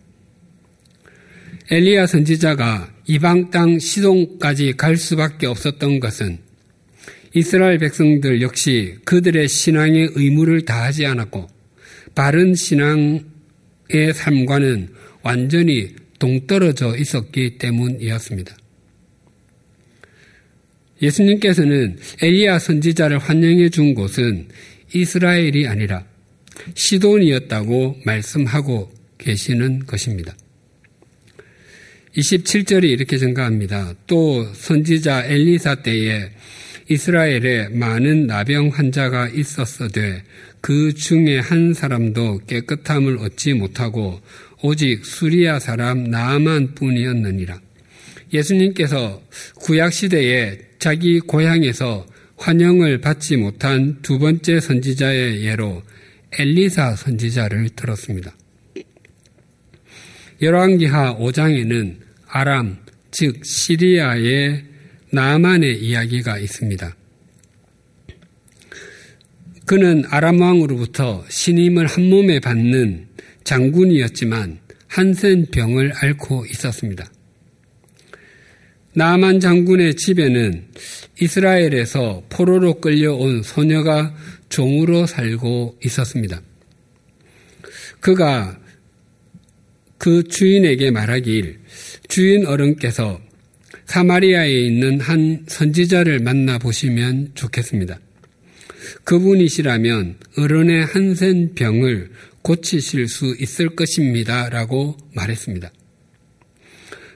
엘리야 1.71 2.07
선지자가 2.07 2.93
이방 3.07 3.51
땅 3.51 3.79
시동까지 3.79 4.73
갈 4.73 4.97
수밖에 4.97 5.47
없었던 5.47 5.99
것은 5.99 6.39
이스라엘 7.35 7.79
백성들 7.79 8.41
역시 8.41 8.95
그들의 9.05 9.47
신앙의 9.47 10.11
의무를 10.13 10.65
다하지 10.65 11.05
않았고 11.05 11.47
바른 12.15 12.53
신앙의 12.53 13.23
삶과는 14.13 14.89
완전히 15.23 15.95
동떨어져 16.19 16.95
있었기 16.95 17.57
때문이었습니다. 17.57 18.55
예수님께서는 21.03 21.97
엘리야 22.21 22.59
선지자를 22.59 23.19
환영해 23.19 23.69
준 23.69 23.93
곳은 23.93 24.47
이스라엘이 24.93 25.67
아니라 25.67 26.05
시돈이었다고 26.75 27.99
말씀하고 28.05 28.91
계시는 29.17 29.85
것입니다. 29.85 30.35
27절이 32.15 32.85
이렇게 32.85 33.17
증가합니다. 33.17 33.95
또 34.07 34.45
선지자 34.53 35.25
엘리사 35.25 35.75
때에 35.75 36.29
이스라엘에 36.89 37.69
많은 37.69 38.27
나병 38.27 38.69
환자가 38.69 39.29
있었어되 39.29 40.23
그 40.61 40.93
중에 40.93 41.39
한 41.39 41.73
사람도 41.73 42.41
깨끗함을 42.45 43.17
얻지 43.17 43.53
못하고 43.53 44.21
오직 44.61 45.05
수리아 45.05 45.59
사람 45.59 46.03
나만 46.05 46.75
뿐이었느니라. 46.75 47.59
예수님께서 48.31 49.21
구약 49.55 49.91
시대에 49.91 50.59
자기 50.83 51.21
고향에서 51.21 52.05
환영을 52.35 52.99
받지 52.99 53.37
못한 53.37 54.01
두 54.01 54.19
번째 54.19 54.59
선지자의 54.59 55.45
예로 55.45 55.81
엘리사 56.37 56.97
선지자를 56.97 57.69
들었습니다. 57.69 58.35
열왕기하 60.41 61.19
5장에는 61.19 61.99
아람, 62.27 62.79
즉 63.11 63.45
시리아의 63.45 64.65
나만의 65.09 65.81
이야기가 65.81 66.37
있습니다. 66.39 66.93
그는 69.65 70.03
아람 70.09 70.41
왕으로부터 70.41 71.23
신임을 71.29 71.87
한 71.87 72.09
몸에 72.09 72.41
받는 72.41 73.07
장군이었지만 73.45 74.59
한센 74.89 75.45
병을 75.45 75.93
앓고 75.95 76.45
있었습니다. 76.47 77.09
나만 78.95 79.39
장군의 79.39 79.95
집에는 79.95 80.65
이스라엘에서 81.19 82.23
포로로 82.29 82.79
끌려온 82.79 83.41
소녀가 83.43 84.15
종으로 84.49 85.07
살고 85.07 85.79
있었습니다. 85.83 86.41
그가 87.99 88.59
그 89.97 90.23
주인에게 90.23 90.91
말하길 90.91 91.59
주인 92.07 92.45
어른께서 92.45 93.19
사마리아에 93.85 94.51
있는 94.51 94.99
한 94.99 95.45
선지자를 95.47 96.19
만나 96.19 96.57
보시면 96.57 97.31
좋겠습니다. 97.35 97.99
그분이시라면 99.05 100.17
어른의 100.37 100.85
한센 100.85 101.53
병을 101.55 102.11
고치실 102.41 103.07
수 103.07 103.35
있을 103.39 103.75
것입니다. 103.75 104.49
라고 104.49 104.97
말했습니다. 105.13 105.71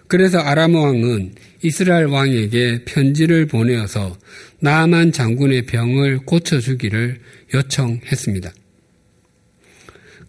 그래서 0.07 0.39
아람 0.39 0.75
왕은 0.75 1.35
이스라엘 1.63 2.05
왕에게 2.05 2.85
편지를 2.85 3.45
보내어서 3.45 4.17
나만 4.59 5.11
장군의 5.11 5.65
병을 5.65 6.19
고쳐주기를 6.19 7.19
요청했습니다. 7.53 8.53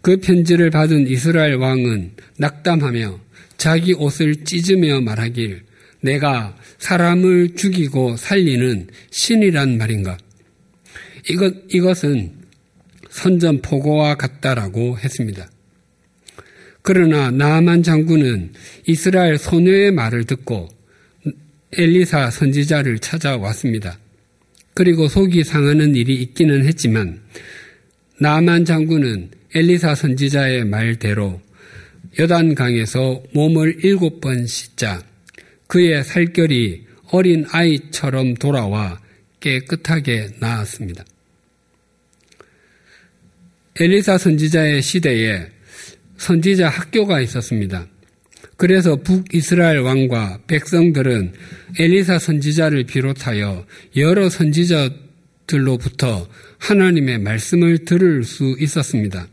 그 0.01 0.17
편지를 0.17 0.69
받은 0.69 1.07
이스라엘 1.07 1.55
왕은 1.55 2.11
낙담하며 2.37 3.19
자기 3.57 3.93
옷을 3.93 4.43
찢으며 4.45 5.01
말하길 5.01 5.63
내가 6.01 6.55
사람을 6.77 7.55
죽이고 7.55 8.15
살리는 8.15 8.87
신이란 9.11 9.77
말인가? 9.77 10.17
이것, 11.29 11.53
이것은 11.69 12.31
선전포고와 13.09 14.15
같다라고 14.15 14.97
했습니다. 14.97 15.49
그러나 16.81 17.29
나만 17.31 17.83
장군은 17.83 18.53
이스라엘 18.87 19.37
소녀의 19.37 19.91
말을 19.91 20.25
듣고 20.25 20.69
엘리사 21.73 22.31
선지자를 22.31 22.99
찾아왔습니다. 22.99 23.99
그리고 24.73 25.07
속이 25.07 25.43
상하는 25.43 25.95
일이 25.95 26.15
있기는 26.15 26.65
했지만 26.65 27.21
나만 28.19 28.65
장군은 28.65 29.29
엘리사 29.53 29.95
선지자의 29.95 30.65
말대로 30.65 31.41
여단강에서 32.17 33.23
몸을 33.33 33.83
일곱 33.83 34.21
번 34.21 34.47
씻자 34.47 35.03
그의 35.67 36.03
살결이 36.03 36.87
어린 37.11 37.45
아이처럼 37.49 38.35
돌아와 38.35 38.99
깨끗하게 39.39 40.29
나았습니다. 40.39 41.05
엘리사 43.79 44.17
선지자의 44.17 44.81
시대에 44.81 45.47
선지자 46.19 46.69
학교가 46.69 47.21
있었습니다. 47.21 47.87
그래서 48.57 48.97
북이스라엘 48.97 49.79
왕과 49.79 50.41
백성들은 50.47 51.33
엘리사 51.79 52.19
선지자를 52.19 52.83
비롯하여 52.83 53.65
여러 53.95 54.29
선지자들로부터 54.29 56.27
하나님의 56.59 57.19
말씀을 57.19 57.85
들을 57.85 58.23
수 58.23 58.55
있었습니다. 58.59 59.27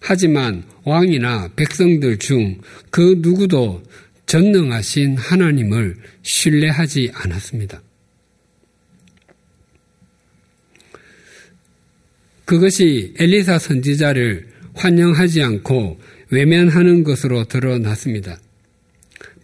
하지만 0.00 0.62
왕이나 0.84 1.50
백성들 1.56 2.18
중 2.18 2.60
그 2.90 3.16
누구도 3.18 3.82
전능하신 4.26 5.16
하나님을 5.16 5.96
신뢰하지 6.22 7.10
않았습니다. 7.14 7.82
그것이 12.44 13.14
엘리사 13.18 13.58
선지자를 13.58 14.48
환영하지 14.74 15.42
않고 15.42 15.98
외면하는 16.30 17.04
것으로 17.04 17.44
드러났습니다. 17.44 18.38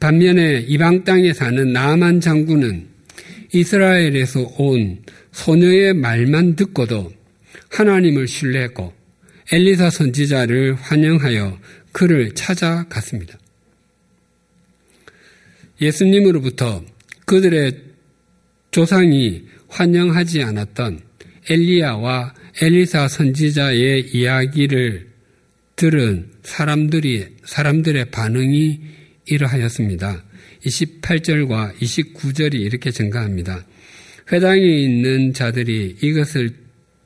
반면에 0.00 0.64
이방 0.68 1.04
땅에 1.04 1.32
사는 1.32 1.72
나만 1.72 2.20
장군은 2.20 2.88
이스라엘에서 3.52 4.54
온 4.58 5.02
소녀의 5.32 5.94
말만 5.94 6.56
듣고도 6.56 7.12
하나님을 7.70 8.28
신뢰했고 8.28 8.92
엘리사 9.52 9.90
선지자를 9.90 10.74
환영하여 10.74 11.58
그를 11.92 12.32
찾아갔습니다. 12.34 13.38
예수님으로부터 15.80 16.84
그들의 17.26 17.78
조상이 18.70 19.44
환영하지 19.68 20.42
않았던 20.42 21.00
엘리야와 21.48 22.34
엘리사 22.62 23.08
선지자의 23.08 24.10
이야기를 24.14 25.13
들은 25.76 26.30
사람들이 26.42 27.26
사람들의 27.44 28.10
반응이 28.10 28.80
이러하였습니다. 29.26 30.22
28절과 30.64 31.76
29절이 31.78 32.54
이렇게 32.54 32.90
증가합니다. 32.90 33.64
회당에 34.32 34.60
있는 34.60 35.32
자들이 35.32 35.96
이것을 36.00 36.54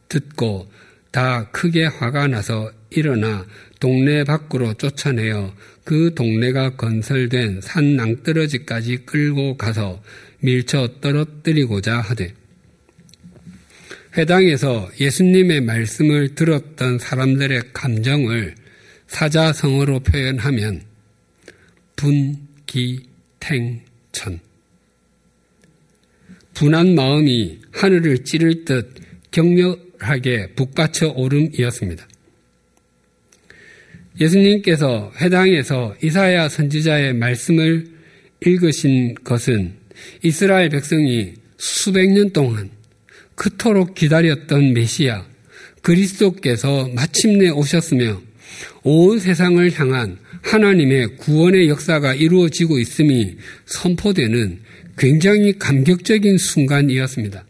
듣고 0.09 0.71
다 1.11 1.51
크게 1.51 1.87
화가 1.87 2.29
나서 2.29 2.71
일어나 2.91 3.47
동네 3.81 4.25
밖으로 4.25 4.75
쫓아내어 4.75 5.55
그 5.85 6.13
동네가 6.15 6.77
건설된 6.77 7.61
산 7.61 7.97
낭떠러지까지 7.97 9.05
끌고 9.07 9.57
가서 9.57 10.03
밀쳐 10.41 11.01
떨어뜨리고자 11.01 12.01
하되 12.01 12.35
회당에서 14.19 14.91
예수님의 14.99 15.61
말씀을 15.61 16.35
들었던 16.35 16.99
사람들의 16.99 17.63
감정을 17.73 18.57
사자성어로 19.07 20.01
표현하면 20.01 20.83
분기탱천 21.95 23.07
분한 26.55 26.97
마음이 26.97 27.61
하늘을 27.71 28.25
찌를 28.25 28.65
듯 28.65 28.93
격렬하게 29.31 30.55
북받쳐 30.57 31.11
오름이었습니다. 31.11 32.09
예수님께서 34.21 35.13
회당에서 35.21 35.95
이사야 36.03 36.49
선지자의 36.49 37.15
말씀을 37.15 37.87
읽으신 38.45 39.15
것은 39.23 39.75
이스라엘 40.25 40.71
백성이 40.71 41.35
수백 41.57 42.11
년 42.11 42.31
동안 42.33 42.78
그토록 43.38 43.94
기다렸던 43.94 44.74
메시아 44.74 45.24
그리스도께서 45.81 46.88
마침내 46.88 47.48
오셨으며 47.51 48.20
온 48.83 49.20
세상을 49.20 49.79
향한 49.79 50.18
하나님의 50.42 51.16
구원의 51.18 51.68
역사가 51.68 52.14
이루어지고 52.14 52.81
있음이 52.81 53.37
선포되는 53.66 54.61
굉장히 54.98 55.57
감격적인 55.57 56.37
순간이었습니다. 56.37 57.44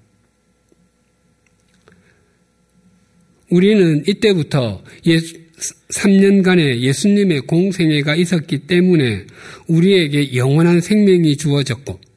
우리는 3.48 4.04
이때부터 4.06 4.84
예수, 5.06 5.36
3년간의 5.88 6.80
예수님의 6.80 7.40
공생애가 7.42 8.14
있었기 8.14 8.66
때문에 8.66 9.24
우리에게 9.68 10.36
영원한 10.36 10.82
생명이 10.82 11.38
주어졌고 11.38 12.07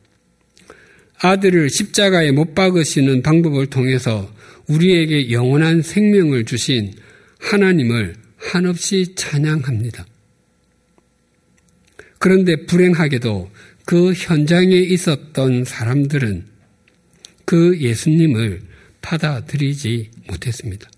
아들을 1.21 1.69
십자가에 1.69 2.31
못 2.31 2.55
박으시는 2.55 3.21
방법을 3.21 3.67
통해서 3.67 4.33
우리에게 4.67 5.31
영원한 5.31 5.81
생명을 5.81 6.45
주신 6.45 6.93
하나님을 7.39 8.15
한없이 8.37 9.13
찬양합니다. 9.15 10.05
그런데 12.17 12.55
불행하게도 12.65 13.51
그 13.85 14.13
현장에 14.13 14.75
있었던 14.75 15.63
사람들은 15.63 16.45
그 17.45 17.77
예수님을 17.79 18.61
받아들이지 19.01 20.09
못했습니다. 20.27 20.89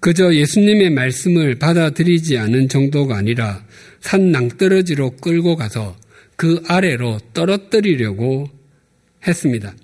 그저 0.00 0.34
예수님의 0.34 0.90
말씀을 0.90 1.56
받아들이지 1.56 2.38
않은 2.38 2.68
정도가 2.68 3.16
아니라 3.16 3.66
산 4.00 4.30
낭떠러지로 4.30 5.16
끌고 5.16 5.56
가서 5.56 5.96
그 6.38 6.62
아래로 6.68 7.18
떨어뜨리려고 7.34 8.48
했습니다. 9.26 9.74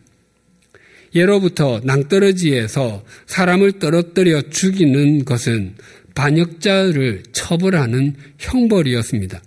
예로부터 1.12 1.80
낭떠러지에서 1.82 3.04
사람을 3.26 3.80
떨어뜨려 3.80 4.40
죽이는 4.50 5.24
것은 5.24 5.74
반역자를 6.14 7.24
처벌하는 7.32 8.14
형벌이었습니다. 8.38 9.42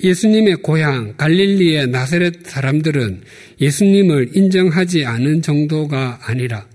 예수님의 0.00 0.56
고향 0.62 1.16
갈릴리의 1.16 1.88
나사렛 1.88 2.46
사람들은 2.46 3.22
예수님을 3.60 4.36
인정하지 4.36 5.06
않은 5.06 5.42
정도가 5.42 6.20
아니라 6.22 6.68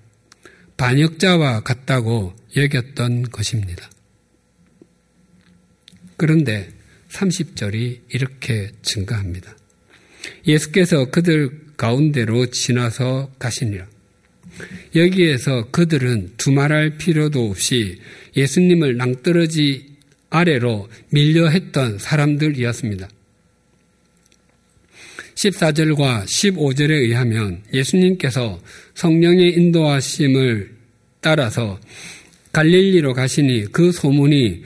반역자와 0.75 1.61
같다고 1.61 2.33
여겼던 2.57 3.23
것입니다. 3.31 3.89
그런데 6.17 6.76
30절이 7.17 7.99
이렇게 8.09 8.71
증가합니다. 8.81 9.55
예수께서 10.45 11.09
그들 11.09 11.67
가운데로 11.77 12.47
지나서 12.47 13.31
가시니라. 13.39 13.87
여기에서 14.95 15.69
그들은 15.71 16.33
두말할 16.37 16.97
필요도 16.97 17.49
없이 17.49 17.99
예수님을 18.35 18.97
낭떠러지 18.97 19.97
아래로 20.29 20.89
밀려 21.09 21.47
했던 21.47 21.97
사람들이었습니다. 21.99 23.07
14절과 25.35 26.25
15절에 26.25 26.91
의하면 26.91 27.61
예수님께서 27.71 28.59
성령의 28.95 29.53
인도하심을 29.53 30.75
따라서 31.21 31.79
갈릴리로 32.51 33.13
가시니 33.13 33.71
그 33.71 33.91
소문이 33.91 34.63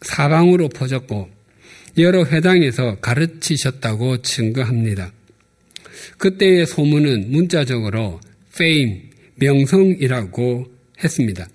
사방으로 0.00 0.70
퍼졌고 0.70 1.37
여러 1.98 2.24
회당에서 2.24 2.96
가르치셨다고 3.00 4.22
증거합니다. 4.22 5.12
그때의 6.18 6.66
소문은 6.66 7.30
문자적으로 7.30 8.20
fame, 8.54 9.02
명성이라고 9.36 10.66
했습니다. 11.02 11.48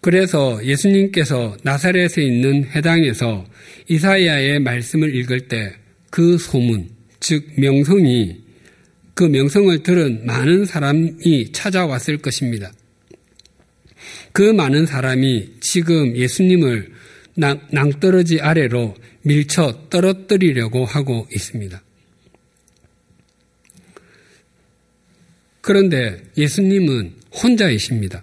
그래서 0.00 0.64
예수님께서 0.64 1.56
나사렛에 1.62 2.22
있는 2.22 2.64
회당에서 2.64 3.46
이사야의 3.88 4.60
말씀을 4.60 5.14
읽을 5.14 5.48
때 5.48 5.80
그 6.10 6.36
소문, 6.38 6.88
즉 7.20 7.46
명성이 7.56 8.40
그 9.14 9.24
명성을 9.24 9.82
들은 9.82 10.26
많은 10.26 10.64
사람이 10.64 11.52
찾아왔을 11.52 12.18
것입니다. 12.18 12.72
그 14.32 14.42
많은 14.42 14.86
사람이 14.86 15.50
지금 15.60 16.16
예수님을 16.16 16.92
낭떠러지 17.40 18.40
아래로 18.40 18.94
밀쳐 19.22 19.88
떨어뜨리려고 19.90 20.84
하고 20.84 21.26
있습니다. 21.32 21.82
그런데 25.60 26.22
예수님은 26.36 27.14
혼자이십니다. 27.42 28.22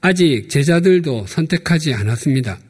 아직 0.00 0.48
제자들도 0.48 1.26
선택하지 1.26 1.94
않았습니다. 1.94 2.60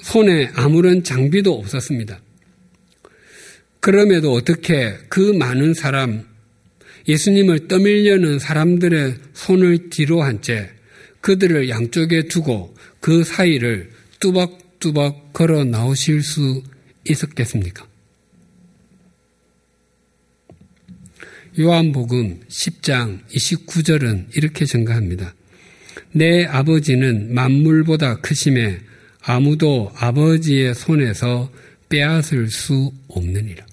손에 0.00 0.50
아무런 0.54 1.02
장비도 1.02 1.54
없었습니다. 1.54 2.20
그럼에도 3.80 4.32
어떻게 4.32 4.96
그 5.08 5.32
많은 5.32 5.74
사람, 5.74 6.26
예수님을 7.08 7.68
떠밀려는 7.68 8.38
사람들의 8.38 9.14
손을 9.32 9.90
뒤로 9.90 10.22
한 10.22 10.40
채 10.42 10.75
그들을 11.20 11.68
양쪽에 11.68 12.28
두고 12.28 12.74
그 13.00 13.24
사이를 13.24 13.90
뚜벅뚜벅 14.20 15.32
걸어 15.32 15.64
나오실 15.64 16.22
수 16.22 16.62
있었겠습니까? 17.08 17.86
요한복음 21.58 22.40
10장 22.48 23.26
29절은 23.28 24.36
이렇게 24.36 24.66
증가합니다. 24.66 25.34
내 26.12 26.44
아버지는 26.44 27.32
만물보다 27.34 28.20
크심에 28.20 28.80
아무도 29.22 29.90
아버지의 29.96 30.74
손에서 30.74 31.50
빼앗을 31.88 32.48
수 32.48 32.92
없느니라. 33.08 33.64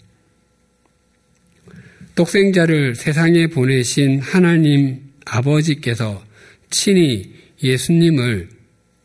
독생자를 2.16 2.96
세상에 2.96 3.48
보내신 3.48 4.20
하나님 4.20 5.02
아버지께서 5.26 6.24
친히 6.70 7.33
예수님을 7.64 8.50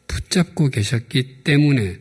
붙잡고 0.07 0.71
계셨기 0.71 1.45
때문에 1.45 1.97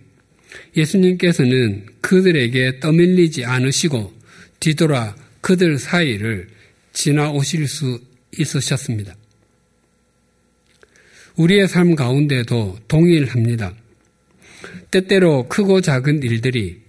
예수님께서는 0.76 1.86
그들에게 2.02 2.80
떠밀리지 2.80 3.46
않으시고 3.46 4.14
뒤돌아 4.60 5.16
그들 5.42 5.78
사이를 5.78 6.48
지나오실 6.94 7.68
수 7.68 8.02
있으셨습니다. 8.38 9.16
우리의 11.36 11.68
삶 11.68 11.96
가운데도 11.96 12.80
동일합니다. 12.88 13.76
때때로 14.90 15.48
크고 15.48 15.82
작은 15.82 16.24
일들이 16.24 16.82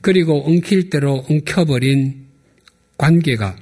그리고 0.00 0.46
엉킬 0.46 0.90
대로 0.90 1.24
엉켜버린 1.28 2.26
관계가 2.96 3.56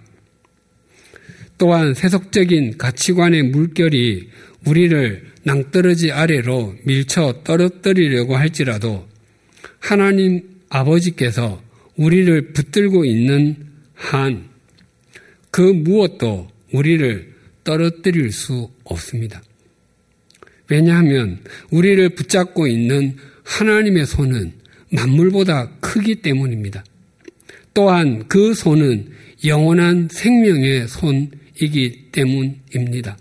또한 1.58 1.94
세속적인 1.94 2.78
가치관의 2.78 3.44
물결이 3.44 4.30
우리를 4.66 5.33
낭떠러지 5.44 6.12
아래로 6.12 6.74
밀쳐 6.84 7.42
떨어뜨리려고 7.44 8.36
할지라도 8.36 9.06
하나님 9.78 10.42
아버지께서 10.68 11.62
우리를 11.96 12.52
붙들고 12.52 13.04
있는 13.04 13.56
한 13.94 14.54
그 15.54 15.60
무엇도 15.60 16.48
우리를 16.72 17.32
떨어뜨릴 17.62 18.32
수 18.32 18.72
없습니다. 18.82 19.40
왜냐하면 20.68 21.38
우리를 21.70 22.08
붙잡고 22.08 22.66
있는 22.66 23.14
하나님의 23.44 24.04
손은 24.04 24.52
만물보다 24.90 25.70
크기 25.78 26.16
때문입니다. 26.16 26.84
또한 27.72 28.26
그 28.26 28.52
손은 28.52 29.12
영원한 29.44 30.08
생명의 30.10 30.88
손이기 30.88 32.08
때문입니다. 32.10 33.16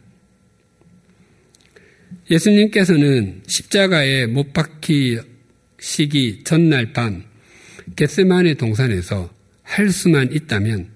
예수님께서는 2.33 3.43
십자가에 3.45 4.25
못 4.25 4.53
박히시기 4.53 6.43
전날 6.43 6.91
밤 6.91 7.23
겟세만의 7.95 8.55
동산에서 8.55 9.31
할 9.61 9.91
수만 9.91 10.31
있다면 10.31 10.89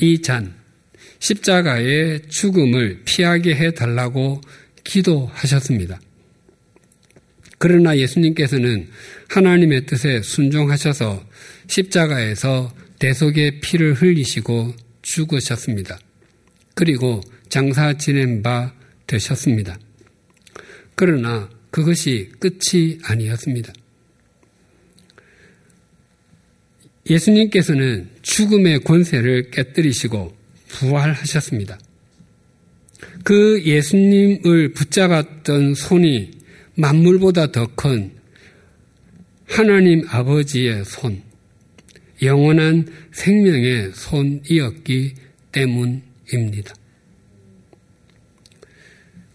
이 0.00 0.20
잔, 0.20 0.54
십자가의 1.20 2.28
죽음을 2.28 3.02
피하게 3.06 3.54
해달라고 3.54 4.42
기도하셨습니다. 4.84 6.00
그러나 7.58 7.96
예수님께서는 7.96 8.88
하나님의 9.28 9.86
뜻에 9.86 10.20
순종하셔서 10.20 11.26
십자가에서 11.66 12.72
대속의 12.98 13.60
피를 13.60 13.94
흘리시고 13.94 14.74
죽으셨습니다. 15.02 15.98
그리고 16.74 17.20
장사 17.48 17.94
지낸 17.94 18.42
바 18.42 18.74
되셨습니다. 19.06 19.78
그러나 20.98 21.48
그것이 21.70 22.28
끝이 22.40 22.98
아니었습니다. 23.04 23.72
예수님께서는 27.08 28.10
죽음의 28.22 28.80
권세를 28.80 29.52
깨뜨리시고 29.52 30.36
부활하셨습니다. 30.66 31.78
그 33.22 33.62
예수님을 33.64 34.72
붙잡았던 34.72 35.74
손이 35.74 36.32
만물보다 36.74 37.52
더 37.52 37.68
큰 37.76 38.10
하나님 39.46 40.02
아버지의 40.08 40.84
손, 40.84 41.22
영원한 42.20 42.88
생명의 43.12 43.92
손이었기 43.94 45.14
때문입니다. 45.52 46.74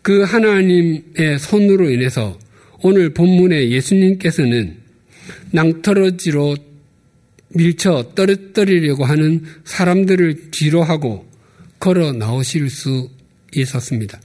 그 0.03 0.23
하나님의 0.23 1.39
손으로 1.39 1.89
인해서 1.89 2.37
오늘 2.83 3.13
본문에 3.13 3.69
예수님께서는 3.69 4.77
낭떠러지로 5.51 6.57
밀쳐 7.55 8.11
떨어뜨리려고 8.13 9.05
하는 9.05 9.43
사람들을 9.63 10.51
뒤로 10.51 10.83
하고 10.83 11.25
걸어 11.79 12.11
나오실 12.11 12.69
수 12.69 13.09
있었습니다. 13.55 14.19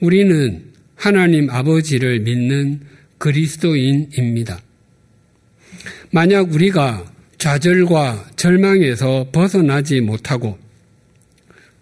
우리는 0.00 0.64
하나님 0.94 1.50
아버지를 1.50 2.20
믿는 2.20 2.80
그리스도인입니다. 3.18 4.60
만약 6.10 6.52
우리가 6.54 7.04
좌절과 7.36 8.30
절망에서 8.36 9.28
벗어나지 9.30 10.00
못하고 10.00 10.58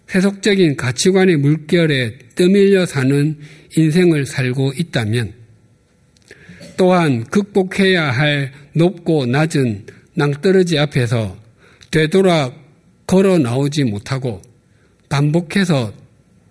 세속적인 0.07 0.75
가치관의 0.77 1.37
물결에 1.37 2.19
떠밀려 2.35 2.85
사는 2.85 3.37
인생을 3.75 4.25
살고 4.25 4.73
있다면 4.77 5.33
또한 6.77 7.23
극복해야 7.23 8.11
할 8.11 8.51
높고 8.73 9.25
낮은 9.25 9.85
낭떠러지 10.13 10.77
앞에서 10.77 11.37
되돌아 11.91 12.53
걸어 13.07 13.37
나오지 13.37 13.85
못하고 13.85 14.41
반복해서 15.09 15.93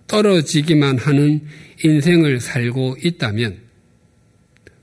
떨어지기만 0.07 0.97
하는 0.97 1.41
인생을 1.83 2.39
살고 2.39 2.97
있다면 3.03 3.57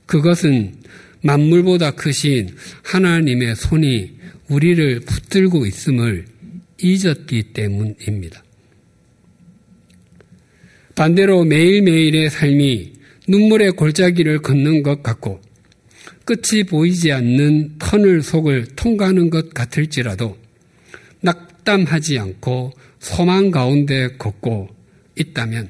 그것은 0.07 0.75
만물보다 1.23 1.93
크신 1.93 2.55
하나님의 2.83 3.57
손이 3.57 4.19
우리를 4.49 5.01
붙들고 5.01 5.67
있음을 5.67 6.27
잊었기 6.83 7.53
때문입니다. 7.55 8.42
반대로 10.95 11.45
매일매일의 11.45 12.31
삶이 12.31 12.93
눈물의 13.29 13.73
골짜기를 13.73 14.43
걷는 14.43 14.83
것 14.83 15.03
같고 15.03 15.41
끝이 16.25 16.65
보이지 16.65 17.13
않는 17.13 17.79
터널 17.79 18.23
속을 18.23 18.67
통과하는 18.77 19.31
것 19.31 19.55
같을지라도 19.55 20.37
낙담하지 21.21 22.19
않고 22.19 22.73
소망 22.99 23.51
가운데 23.51 24.09
걷고 24.19 24.69
있다면 25.19 25.69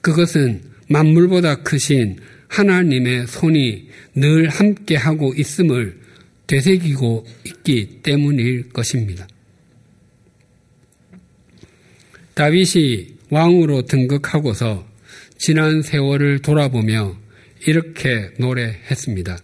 그것은 0.00 0.62
만물보다 0.88 1.62
크신 1.62 2.18
하나님의 2.48 3.26
손이 3.26 3.88
늘 4.14 4.48
함께하고 4.48 5.34
있음을 5.34 5.98
되새기고 6.46 7.26
있기 7.46 8.00
때문일 8.02 8.68
것입니다. 8.68 9.26
다윗이 12.34 13.13
왕으로 13.30 13.82
등극하고서 13.82 14.86
지난 15.38 15.82
세월을 15.82 16.40
돌아보며 16.40 17.16
이렇게 17.66 18.30
노래했습니다. 18.38 19.38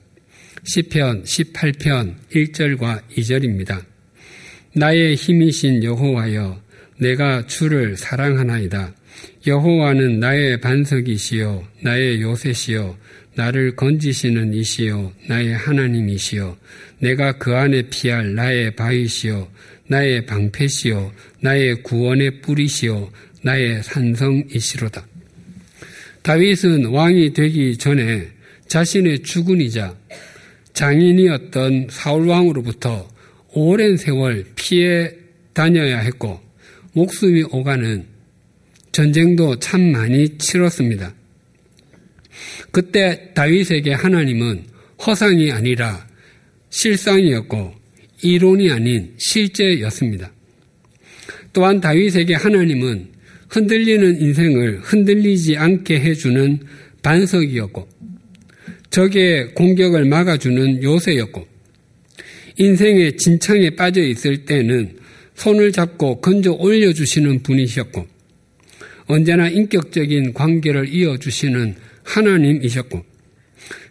시편 0.65 1.25
18편 1.25 2.15
1절과 2.33 3.03
2절입니다. 3.17 3.83
나의 4.75 5.15
힘이신 5.15 5.83
여호와여 5.83 6.61
내가 6.99 7.47
주를 7.47 7.97
사랑하나이다. 7.97 8.95
여호와는 9.47 10.21
나의 10.21 10.61
반석이시요 10.61 11.67
나의 11.83 12.21
요새시요 12.21 12.97
나를 13.35 13.75
건지시는 13.75 14.53
이시요 14.55 15.13
나의 15.29 15.55
하나님이시요 15.55 16.57
내가 16.99 17.39
그 17.39 17.55
안에 17.55 17.89
피할 17.91 18.35
나의 18.35 18.77
바위시요 18.77 19.49
나의 19.89 20.27
방패시요 20.27 21.13
나의 21.41 21.83
구원의 21.83 22.43
뿌리시요 22.43 23.11
나의 23.43 23.83
산성이시로다. 23.83 25.07
다윗은 26.23 26.87
왕이 26.87 27.33
되기 27.33 27.77
전에 27.77 28.29
자신의 28.69 29.23
주군이자 29.23 29.97
장인이었던 30.75 31.89
사울 31.91 32.29
왕으로부터 32.29 33.09
오랜 33.53 33.97
세월 33.97 34.47
피해 34.55 35.11
다녀야 35.53 35.99
했고 35.99 36.41
목숨이 36.93 37.45
오가는 37.51 38.07
전쟁도 38.93 39.59
참 39.59 39.93
많이 39.93 40.39
치렀습니다. 40.39 41.15
그때 42.71 43.33
다윗에게 43.35 43.93
하나님은 43.93 44.65
허상이 45.07 45.51
아니라 45.51 46.07
실상이었고 46.71 47.75
이론이 48.23 48.71
아닌 48.71 49.15
실제였습니다. 49.19 50.31
또한 51.53 51.81
다윗에게 51.81 52.35
하나님은 52.35 53.09
흔들리는 53.51 54.21
인생을 54.21 54.81
흔들리지 54.83 55.57
않게 55.57 56.01
해주는 56.01 56.61
반석이었고 57.03 57.89
적의 58.91 59.55
공격을 59.55 60.05
막아주는 60.05 60.83
요새였고 60.83 61.47
인생의 62.57 63.17
진창에 63.17 63.71
빠져 63.71 64.03
있을 64.03 64.45
때는 64.45 64.97
손을 65.35 65.73
잡고 65.73 66.21
건져 66.21 66.53
올려주시는 66.53 67.43
분이셨고 67.43 68.07
언제나 69.07 69.49
인격적인 69.49 70.35
관계를 70.35 70.93
이어주시는 70.93 71.75
하나님이셨고 72.05 73.05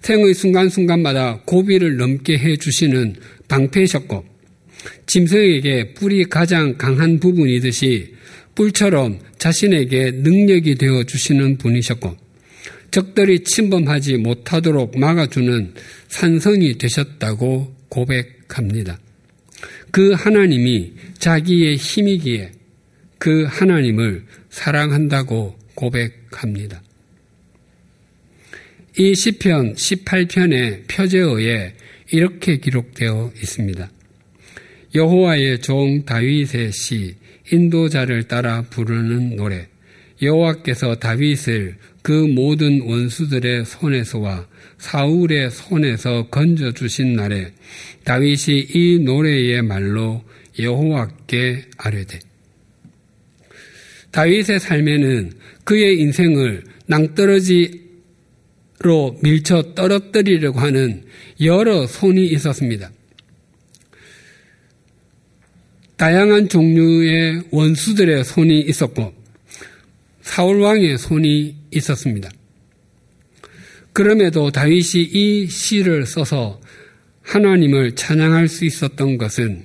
생의 0.01 0.33
순간순간마다 0.33 1.41
고비를 1.45 1.97
넘게 1.97 2.37
해주시는 2.37 3.15
방패셨고 3.47 4.23
짐승에게 5.07 5.93
뿔이 5.95 6.25
가장 6.25 6.77
강한 6.77 7.19
부분이듯이 7.19 8.18
뿔처럼 8.55 9.19
자신에게 9.38 10.12
능력이 10.12 10.75
되어 10.75 11.03
주시는 11.03 11.57
분이셨고 11.57 12.17
적들이 12.91 13.43
침범하지 13.43 14.17
못하도록 14.17 14.97
막아주는 14.97 15.73
산성이 16.07 16.77
되셨다고 16.77 17.75
고백합니다. 17.89 18.99
그 19.91 20.13
하나님이 20.13 20.93
자기의 21.19 21.75
힘이기에 21.75 22.51
그 23.17 23.43
하나님을 23.43 24.25
사랑한다고 24.49 25.57
고백합니다. 25.75 26.81
이 28.97 29.15
시편 29.15 29.75
18편의 29.75 30.88
표제어에 30.88 31.73
이렇게 32.12 32.57
기록되어 32.57 33.31
있습니다. 33.35 33.89
여호와의 34.95 35.62
종 35.62 36.03
다윗의 36.05 36.71
시 36.71 37.15
인도자를 37.51 38.23
따라 38.23 38.63
부르는 38.69 39.35
노래 39.35 39.67
여호와께서 40.21 40.95
다윗을 40.95 41.75
그 42.01 42.12
모든 42.12 42.81
원수들의 42.81 43.65
손에서와 43.65 44.47
사울의 44.77 45.51
손에서 45.51 46.27
건져 46.29 46.71
주신 46.71 47.15
날에 47.15 47.51
다윗이 48.03 48.67
이 48.73 48.99
노래의 48.99 49.62
말로 49.62 50.23
여호와께 50.57 51.65
아뢰되 51.77 52.19
다윗의 54.12 54.59
삶에는 54.59 55.33
그의 55.63 55.99
인생을 55.99 56.63
낭떠러지로 56.88 57.79
밀쳐 59.21 59.75
떨어뜨리려고 59.75 60.59
하는 60.59 61.03
여러 61.41 61.85
손이 61.85 62.25
있었습니다. 62.27 62.91
다양한 65.99 66.47
종류의 66.47 67.41
원수들의 67.51 68.23
손이 68.23 68.62
있었고 68.62 69.13
사울 70.21 70.62
왕의 70.62 70.97
손이 70.97 71.57
있었습니다. 71.71 72.29
그럼에도 73.91 74.49
다윗이 74.49 75.09
이 75.12 75.47
시를 75.47 76.05
써서 76.05 76.62
하나님을 77.21 77.95
찬양할 77.95 78.47
수 78.47 78.63
있었던 78.63 79.17
것은 79.17 79.63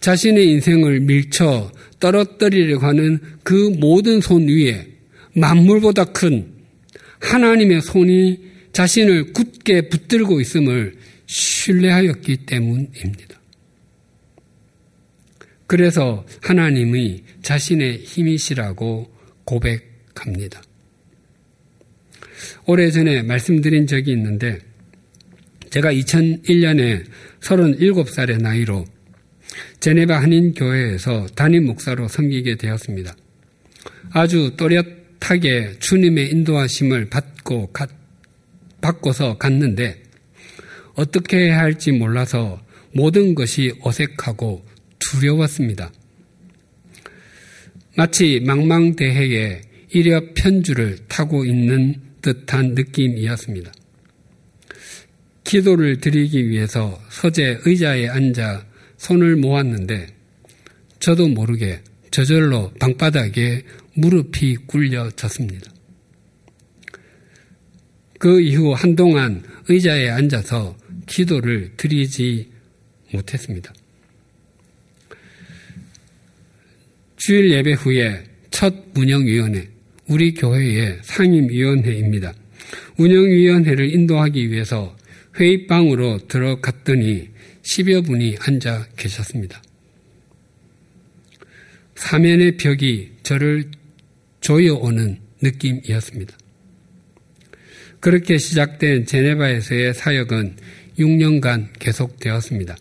자신의 0.00 0.48
인생을 0.48 1.00
밀쳐 1.00 1.70
떨어뜨리려고 2.00 2.86
하는 2.86 3.20
그 3.44 3.72
모든 3.78 4.20
손 4.20 4.48
위에 4.48 4.88
만물보다 5.36 6.06
큰 6.06 6.48
하나님의 7.20 7.82
손이 7.82 8.40
자신을 8.72 9.32
굳게 9.34 9.88
붙들고 9.88 10.40
있음을 10.40 10.96
신뢰하였기 11.26 12.38
때문입니다. 12.38 13.39
그래서 15.70 16.26
하나님이 16.42 17.22
자신의 17.42 17.98
힘이시라고 17.98 19.08
고백합니다. 19.44 20.60
오래전에 22.66 23.22
말씀드린 23.22 23.86
적이 23.86 24.10
있는데 24.14 24.58
제가 25.70 25.92
2001년에 25.92 27.04
37살의 27.38 28.42
나이로 28.42 28.84
제네바 29.78 30.20
한인교회에서 30.20 31.28
담임 31.36 31.66
목사로 31.66 32.08
섬기게 32.08 32.56
되었습니다. 32.56 33.14
아주 34.10 34.56
또렷하게 34.56 35.78
주님의 35.78 36.32
인도하심을 36.32 37.10
받고 37.10 37.68
가, 37.68 37.86
받고서 38.80 39.38
갔는데 39.38 40.02
어떻게 40.94 41.44
해야 41.44 41.60
할지 41.60 41.92
몰라서 41.92 42.60
모든 42.92 43.36
것이 43.36 43.72
어색하고 43.82 44.68
두려웠습니다. 45.00 45.92
마치 47.96 48.40
망망대해에 48.40 49.62
이려 49.90 50.22
편주를 50.34 50.98
타고 51.08 51.44
있는 51.44 51.96
듯한 52.22 52.74
느낌이었습니다. 52.74 53.72
기도를 55.42 55.98
드리기 55.98 56.48
위해서 56.48 57.02
서재 57.10 57.58
의자에 57.64 58.08
앉아 58.08 58.66
손을 58.98 59.36
모았는데 59.36 60.06
저도 61.00 61.28
모르게 61.28 61.82
저절로 62.10 62.70
방바닥에 62.78 63.64
무릎이 63.94 64.56
굴려졌습니다. 64.66 65.72
그 68.18 68.40
이후 68.40 68.72
한동안 68.72 69.42
의자에 69.68 70.10
앉아서 70.10 70.76
기도를 71.06 71.72
드리지 71.76 72.50
못했습니다. 73.12 73.72
주일 77.20 77.50
예배 77.50 77.74
후에 77.74 78.24
첫 78.50 78.74
운영위원회, 78.96 79.68
우리 80.08 80.32
교회의 80.32 81.00
상임위원회입니다. 81.02 82.32
운영위원회를 82.96 83.92
인도하기 83.92 84.50
위해서 84.50 84.96
회의방으로 85.38 86.26
들어갔더니 86.28 87.28
10여 87.60 88.06
분이 88.06 88.36
앉아 88.40 88.86
계셨습니다. 88.96 89.62
사면의 91.94 92.56
벽이 92.56 93.10
저를 93.22 93.70
조여오는 94.40 95.18
느낌이었습니다. 95.42 96.38
그렇게 98.00 98.38
시작된 98.38 99.04
제네바에서의 99.04 99.92
사역은 99.92 100.56
6년간 100.98 101.68
계속되었습니다. 101.78 102.78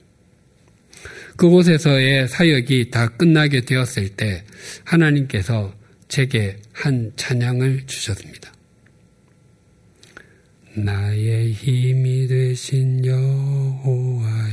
그곳에서의 1.39 2.27
사역이 2.27 2.91
다 2.91 3.07
끝나게 3.07 3.61
되었을 3.61 4.09
때 4.09 4.43
하나님께서 4.83 5.73
제게 6.09 6.57
한 6.73 7.13
찬양을 7.15 7.83
주셨습니다. 7.85 8.51
나의 10.75 11.53
힘이 11.53 12.27
되신 12.27 13.05
여호와여 13.05 14.49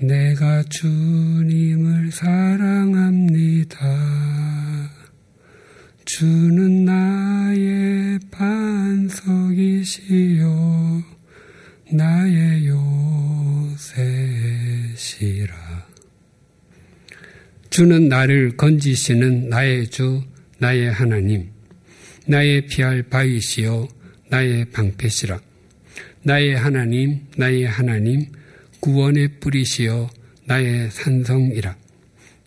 내가 0.00 0.62
주님을 0.62 2.12
사랑합니다. 2.12 3.76
주는 6.04 6.84
나의 6.84 8.20
반석이시요 8.30 9.58
나의 11.90 12.66
요새시라. 13.74 15.56
주는 17.70 18.08
나를 18.08 18.58
건지시는 18.58 19.48
나의 19.48 19.88
주, 19.88 20.22
나의 20.58 20.92
하나님, 20.92 21.48
나의 22.26 22.66
피할 22.66 23.02
바위시요 23.04 23.88
나의 24.28 24.66
방패시라. 24.66 25.40
나의 26.24 26.56
하나님, 26.56 27.26
나의 27.38 27.64
하나님, 27.64 28.26
구원의 28.80 29.40
뿌리시여 29.40 30.10
나의 30.44 30.90
산성이라. 30.90 31.74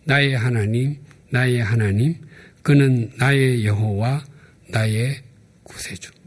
나의 0.04 0.36
하나님, 0.36 0.98
나의 1.30 1.58
하나님, 1.58 2.14
그는 2.62 3.10
나의 3.18 3.66
여호와, 3.66 4.24
나의 4.68 5.20
구세주. 5.64 6.21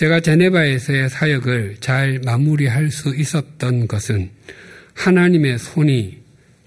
제가 0.00 0.20
제네바에서의 0.20 1.10
사역을 1.10 1.76
잘 1.80 2.20
마무리할 2.24 2.90
수 2.90 3.14
있었던 3.14 3.86
것은 3.86 4.30
하나님의 4.94 5.58
손이 5.58 6.16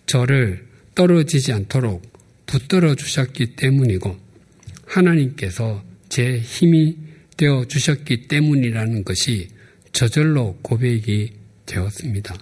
저를 0.06 0.68
떨어지지 0.94 1.52
않도록 1.52 2.04
붙들어 2.46 2.94
주셨기 2.94 3.56
때문이고 3.56 4.16
하나님께서 4.86 5.84
제 6.10 6.38
힘이 6.38 6.96
되어 7.36 7.66
주셨기 7.68 8.28
때문이라는 8.28 9.04
것이 9.04 9.48
저절로 9.94 10.60
고백이 10.62 11.34
되었습니다. 11.66 12.36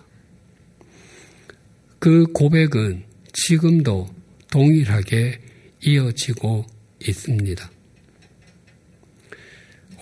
그 2.00 2.26
고백은 2.34 3.06
지금도 3.32 4.14
동일하게 4.52 5.40
이어지고 5.86 6.66
있습니다. 7.08 7.72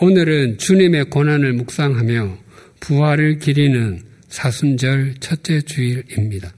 오늘은 0.01 0.59
주님의 0.59 1.09
고난을 1.09 1.51
묵상하며 1.53 2.37
부활을 2.79 3.39
기리는 3.39 4.01
사순절 4.29 5.15
첫째 5.19 5.59
주일입니다. 5.59 6.53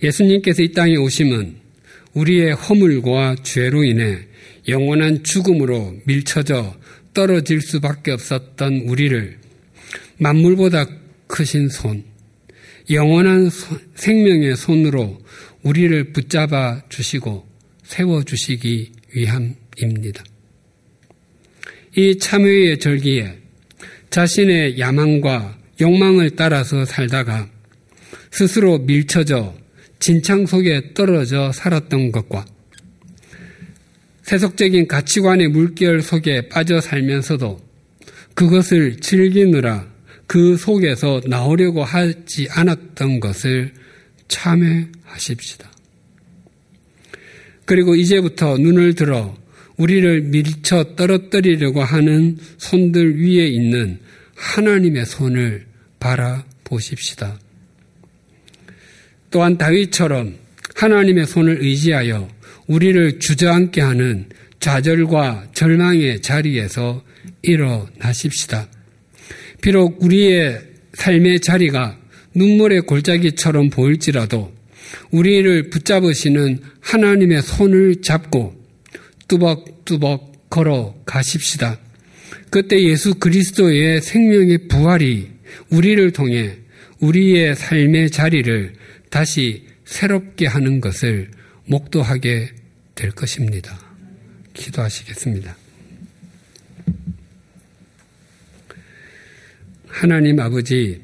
예수님께서 0.00 0.62
이 0.62 0.70
땅에 0.70 0.94
오심은 0.94 1.56
우리의 2.12 2.52
허물과 2.52 3.36
죄로 3.42 3.82
인해 3.82 4.20
영원한 4.68 5.24
죽음으로 5.24 5.96
밀쳐져 6.04 6.76
떨어질 7.12 7.60
수밖에 7.60 8.12
없었던 8.12 8.82
우리를 8.86 9.36
만물보다 10.18 10.86
크신 11.26 11.68
손, 11.70 12.04
영원한 12.88 13.50
생명의 13.96 14.56
손으로 14.56 15.20
우리를 15.64 16.12
붙잡아 16.12 16.82
주시고 16.88 17.48
세워 17.82 18.22
주시기 18.22 18.92
위함입니다. 19.12 20.22
이 21.96 22.18
참회의 22.18 22.78
절기에 22.78 23.38
자신의 24.10 24.80
야망과 24.80 25.58
욕망을 25.80 26.30
따라서 26.30 26.84
살다가 26.84 27.48
스스로 28.32 28.78
밀쳐져 28.78 29.54
진창 30.00 30.44
속에 30.44 30.92
떨어져 30.94 31.52
살았던 31.52 32.10
것과 32.10 32.44
세속적인 34.22 34.88
가치관의 34.88 35.48
물결 35.48 36.02
속에 36.02 36.48
빠져 36.48 36.80
살면서도 36.80 37.60
그것을 38.34 38.96
즐기느라 38.96 39.86
그 40.26 40.56
속에서 40.56 41.20
나오려고 41.26 41.84
하지 41.84 42.48
않았던 42.50 43.20
것을 43.20 43.72
참회하십시다. 44.26 45.70
그리고 47.64 47.94
이제부터 47.94 48.58
눈을 48.58 48.94
들어 48.94 49.36
우리를 49.76 50.22
밀쳐 50.22 50.94
떨어뜨리려고 50.96 51.82
하는 51.82 52.38
손들 52.58 53.20
위에 53.20 53.46
있는 53.48 53.98
하나님의 54.36 55.06
손을 55.06 55.66
바라보십시다. 55.98 57.38
또한 59.30 59.58
다윗처럼 59.58 60.34
하나님의 60.76 61.26
손을 61.26 61.60
의지하여 61.60 62.28
우리를 62.66 63.18
주저앉게 63.18 63.80
하는 63.80 64.26
좌절과 64.60 65.48
절망의 65.54 66.22
자리에서 66.22 67.04
일어나십시다. 67.42 68.68
비록 69.60 70.02
우리의 70.02 70.60
삶의 70.94 71.40
자리가 71.40 71.98
눈물의 72.34 72.82
골짜기처럼 72.82 73.70
보일지라도 73.70 74.52
우리를 75.10 75.70
붙잡으시는 75.70 76.60
하나님의 76.80 77.42
손을 77.42 78.02
잡고 78.02 78.53
뚜벅뚜벅 79.28 80.50
걸어 80.50 80.94
가십시다. 81.04 81.78
그때 82.50 82.80
예수 82.82 83.14
그리스도의 83.14 84.00
생명의 84.00 84.68
부활이 84.68 85.30
우리를 85.70 86.10
통해 86.12 86.58
우리의 87.00 87.56
삶의 87.56 88.10
자리를 88.10 88.74
다시 89.10 89.66
새롭게 89.84 90.46
하는 90.46 90.80
것을 90.80 91.30
목도하게 91.66 92.50
될 92.94 93.10
것입니다. 93.10 93.78
기도하시겠습니다. 94.54 95.56
하나님 99.88 100.40
아버지, 100.40 101.02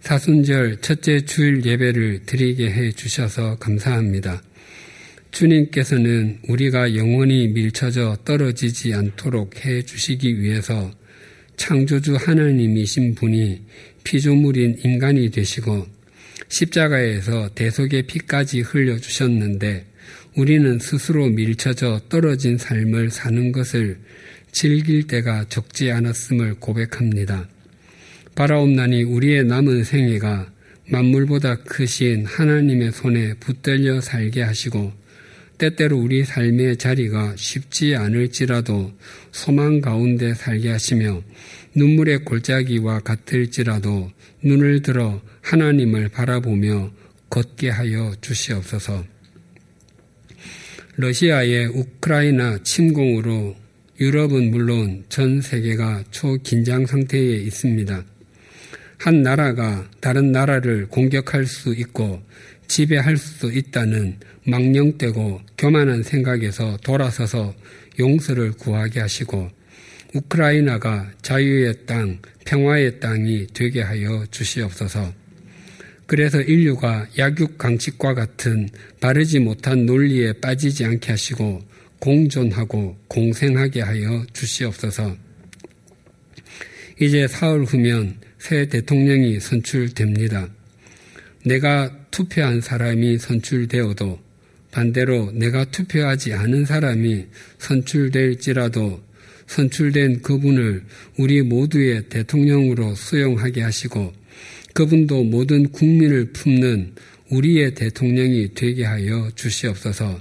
사순절 0.00 0.80
첫째 0.80 1.24
주일 1.24 1.64
예배를 1.64 2.26
드리게 2.26 2.70
해 2.70 2.92
주셔서 2.92 3.56
감사합니다. 3.58 4.42
주님께서는 5.36 6.38
우리가 6.48 6.96
영원히 6.96 7.48
밀쳐져 7.48 8.16
떨어지지 8.24 8.94
않도록 8.94 9.66
해 9.66 9.82
주시기 9.82 10.40
위해서 10.40 10.90
창조주 11.56 12.14
하나님이신 12.14 13.14
분이 13.14 13.60
피조물인 14.02 14.78
인간이 14.82 15.30
되시고 15.30 15.86
십자가에서 16.48 17.50
대속의 17.54 18.04
피까지 18.04 18.60
흘려주셨는데 18.60 19.84
우리는 20.36 20.78
스스로 20.78 21.28
밀쳐져 21.28 22.00
떨어진 22.08 22.56
삶을 22.56 23.10
사는 23.10 23.52
것을 23.52 23.98
즐길 24.52 25.06
때가 25.06 25.44
적지 25.50 25.90
않았음을 25.90 26.54
고백합니다. 26.60 27.46
바라옵나니 28.34 29.02
우리의 29.02 29.44
남은 29.44 29.84
생애가 29.84 30.50
만물보다 30.88 31.56
크신 31.56 32.24
하나님의 32.24 32.92
손에 32.92 33.34
붙들려 33.34 34.00
살게 34.00 34.40
하시고 34.40 35.04
때때로 35.58 35.98
우리 35.98 36.24
삶의 36.24 36.76
자리가 36.76 37.34
쉽지 37.36 37.96
않을지라도 37.96 38.92
소망 39.32 39.80
가운데 39.80 40.34
살게 40.34 40.70
하시며 40.70 41.22
눈물의 41.74 42.24
골짜기와 42.24 43.00
같을지라도 43.00 44.10
눈을 44.42 44.82
들어 44.82 45.20
하나님을 45.42 46.08
바라보며 46.08 46.90
걷게 47.30 47.70
하여 47.70 48.14
주시옵소서. 48.20 49.04
러시아의 50.96 51.66
우크라이나 51.66 52.58
침공으로 52.62 53.56
유럽은 54.00 54.50
물론 54.50 55.04
전 55.08 55.40
세계가 55.40 56.04
초긴장 56.10 56.86
상태에 56.86 57.36
있습니다. 57.36 58.04
한 58.98 59.22
나라가 59.22 59.88
다른 60.00 60.32
나라를 60.32 60.88
공격할 60.88 61.46
수 61.46 61.74
있고 61.74 62.22
지배할 62.68 63.16
수 63.16 63.52
있다는 63.52 64.18
망령되고 64.44 65.40
교만한 65.58 66.02
생각에서 66.02 66.76
돌아서서 66.82 67.54
용서를 67.98 68.52
구하게 68.52 69.00
하시고 69.00 69.50
우크라이나가 70.14 71.10
자유의 71.22 71.86
땅, 71.86 72.18
평화의 72.44 73.00
땅이 73.00 73.48
되게 73.52 73.82
하여 73.82 74.24
주시옵소서. 74.30 75.12
그래서 76.06 76.40
인류가 76.40 77.06
약육강식과 77.18 78.14
같은 78.14 78.68
바르지 79.00 79.40
못한 79.40 79.86
논리에 79.86 80.34
빠지지 80.34 80.84
않게 80.84 81.10
하시고 81.10 81.60
공존하고 81.98 82.96
공생하게 83.08 83.80
하여 83.80 84.24
주시옵소서. 84.32 85.16
이제 87.00 87.26
사흘 87.26 87.64
후면 87.64 88.20
새 88.38 88.68
대통령이 88.68 89.40
선출됩니다. 89.40 90.48
내가 91.44 92.05
투표한 92.16 92.62
사람이 92.62 93.18
선출되어도 93.18 94.18
반대로 94.70 95.30
내가 95.32 95.66
투표하지 95.66 96.32
않은 96.32 96.64
사람이 96.64 97.26
선출될지라도 97.58 99.02
선출된 99.46 100.22
그분을 100.22 100.82
우리 101.18 101.42
모두의 101.42 102.08
대통령으로 102.08 102.94
수용하게 102.94 103.60
하시고 103.60 104.14
그분도 104.72 105.24
모든 105.24 105.68
국민을 105.68 106.32
품는 106.32 106.94
우리의 107.28 107.74
대통령이 107.74 108.54
되게 108.54 108.84
하여 108.84 109.30
주시옵소서. 109.34 110.18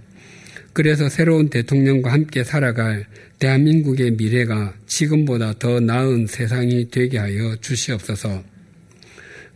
그래서 0.74 1.08
새로운 1.08 1.50
대통령과 1.50 2.12
함께 2.12 2.44
살아갈 2.44 3.06
대한민국의 3.40 4.12
미래가 4.12 4.74
지금보다 4.86 5.54
더 5.60 5.80
나은 5.80 6.28
세상이 6.28 6.90
되게 6.92 7.18
하여 7.20 7.56
주시옵소서. 7.62 8.55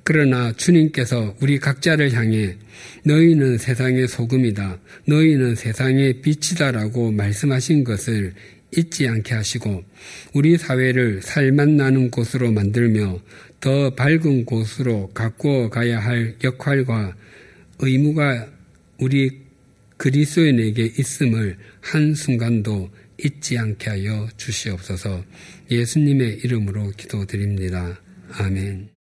그러나 0.10 0.52
주님께서 0.54 1.36
우리 1.40 1.60
각자를 1.60 2.14
향해 2.14 2.56
너희는 3.04 3.60
세상의 3.60 4.08
소금이다. 4.08 4.80
너희는 5.06 5.54
세상의 5.54 6.22
빛이다라고 6.24 7.12
말씀하신 7.12 7.84
것을 7.84 8.34
잊지 8.76 9.08
않게 9.08 9.36
하시고 9.36 9.84
우리 10.34 10.58
사회를 10.58 11.22
살맛 11.22 11.70
나는 11.70 12.10
곳으로 12.10 12.52
만들며 12.52 13.20
더 13.60 13.94
밝은 13.94 14.46
곳으로 14.46 15.12
가꾸어 15.14 15.70
가야 15.70 16.00
할 16.00 16.36
역할과 16.44 17.16
의무가 17.78 18.48
우리 19.00 19.42
그리스도인에게 19.98 20.86
있음을 20.98 21.56
한순간도 21.82 22.90
잊지 23.24 23.60
않게 23.60 23.90
하여 23.92 24.28
주시옵소서 24.38 25.24
예수님의 25.70 26.40
이름으로 26.44 26.94
기도드립니다. 26.98 28.02
아멘. 28.32 28.99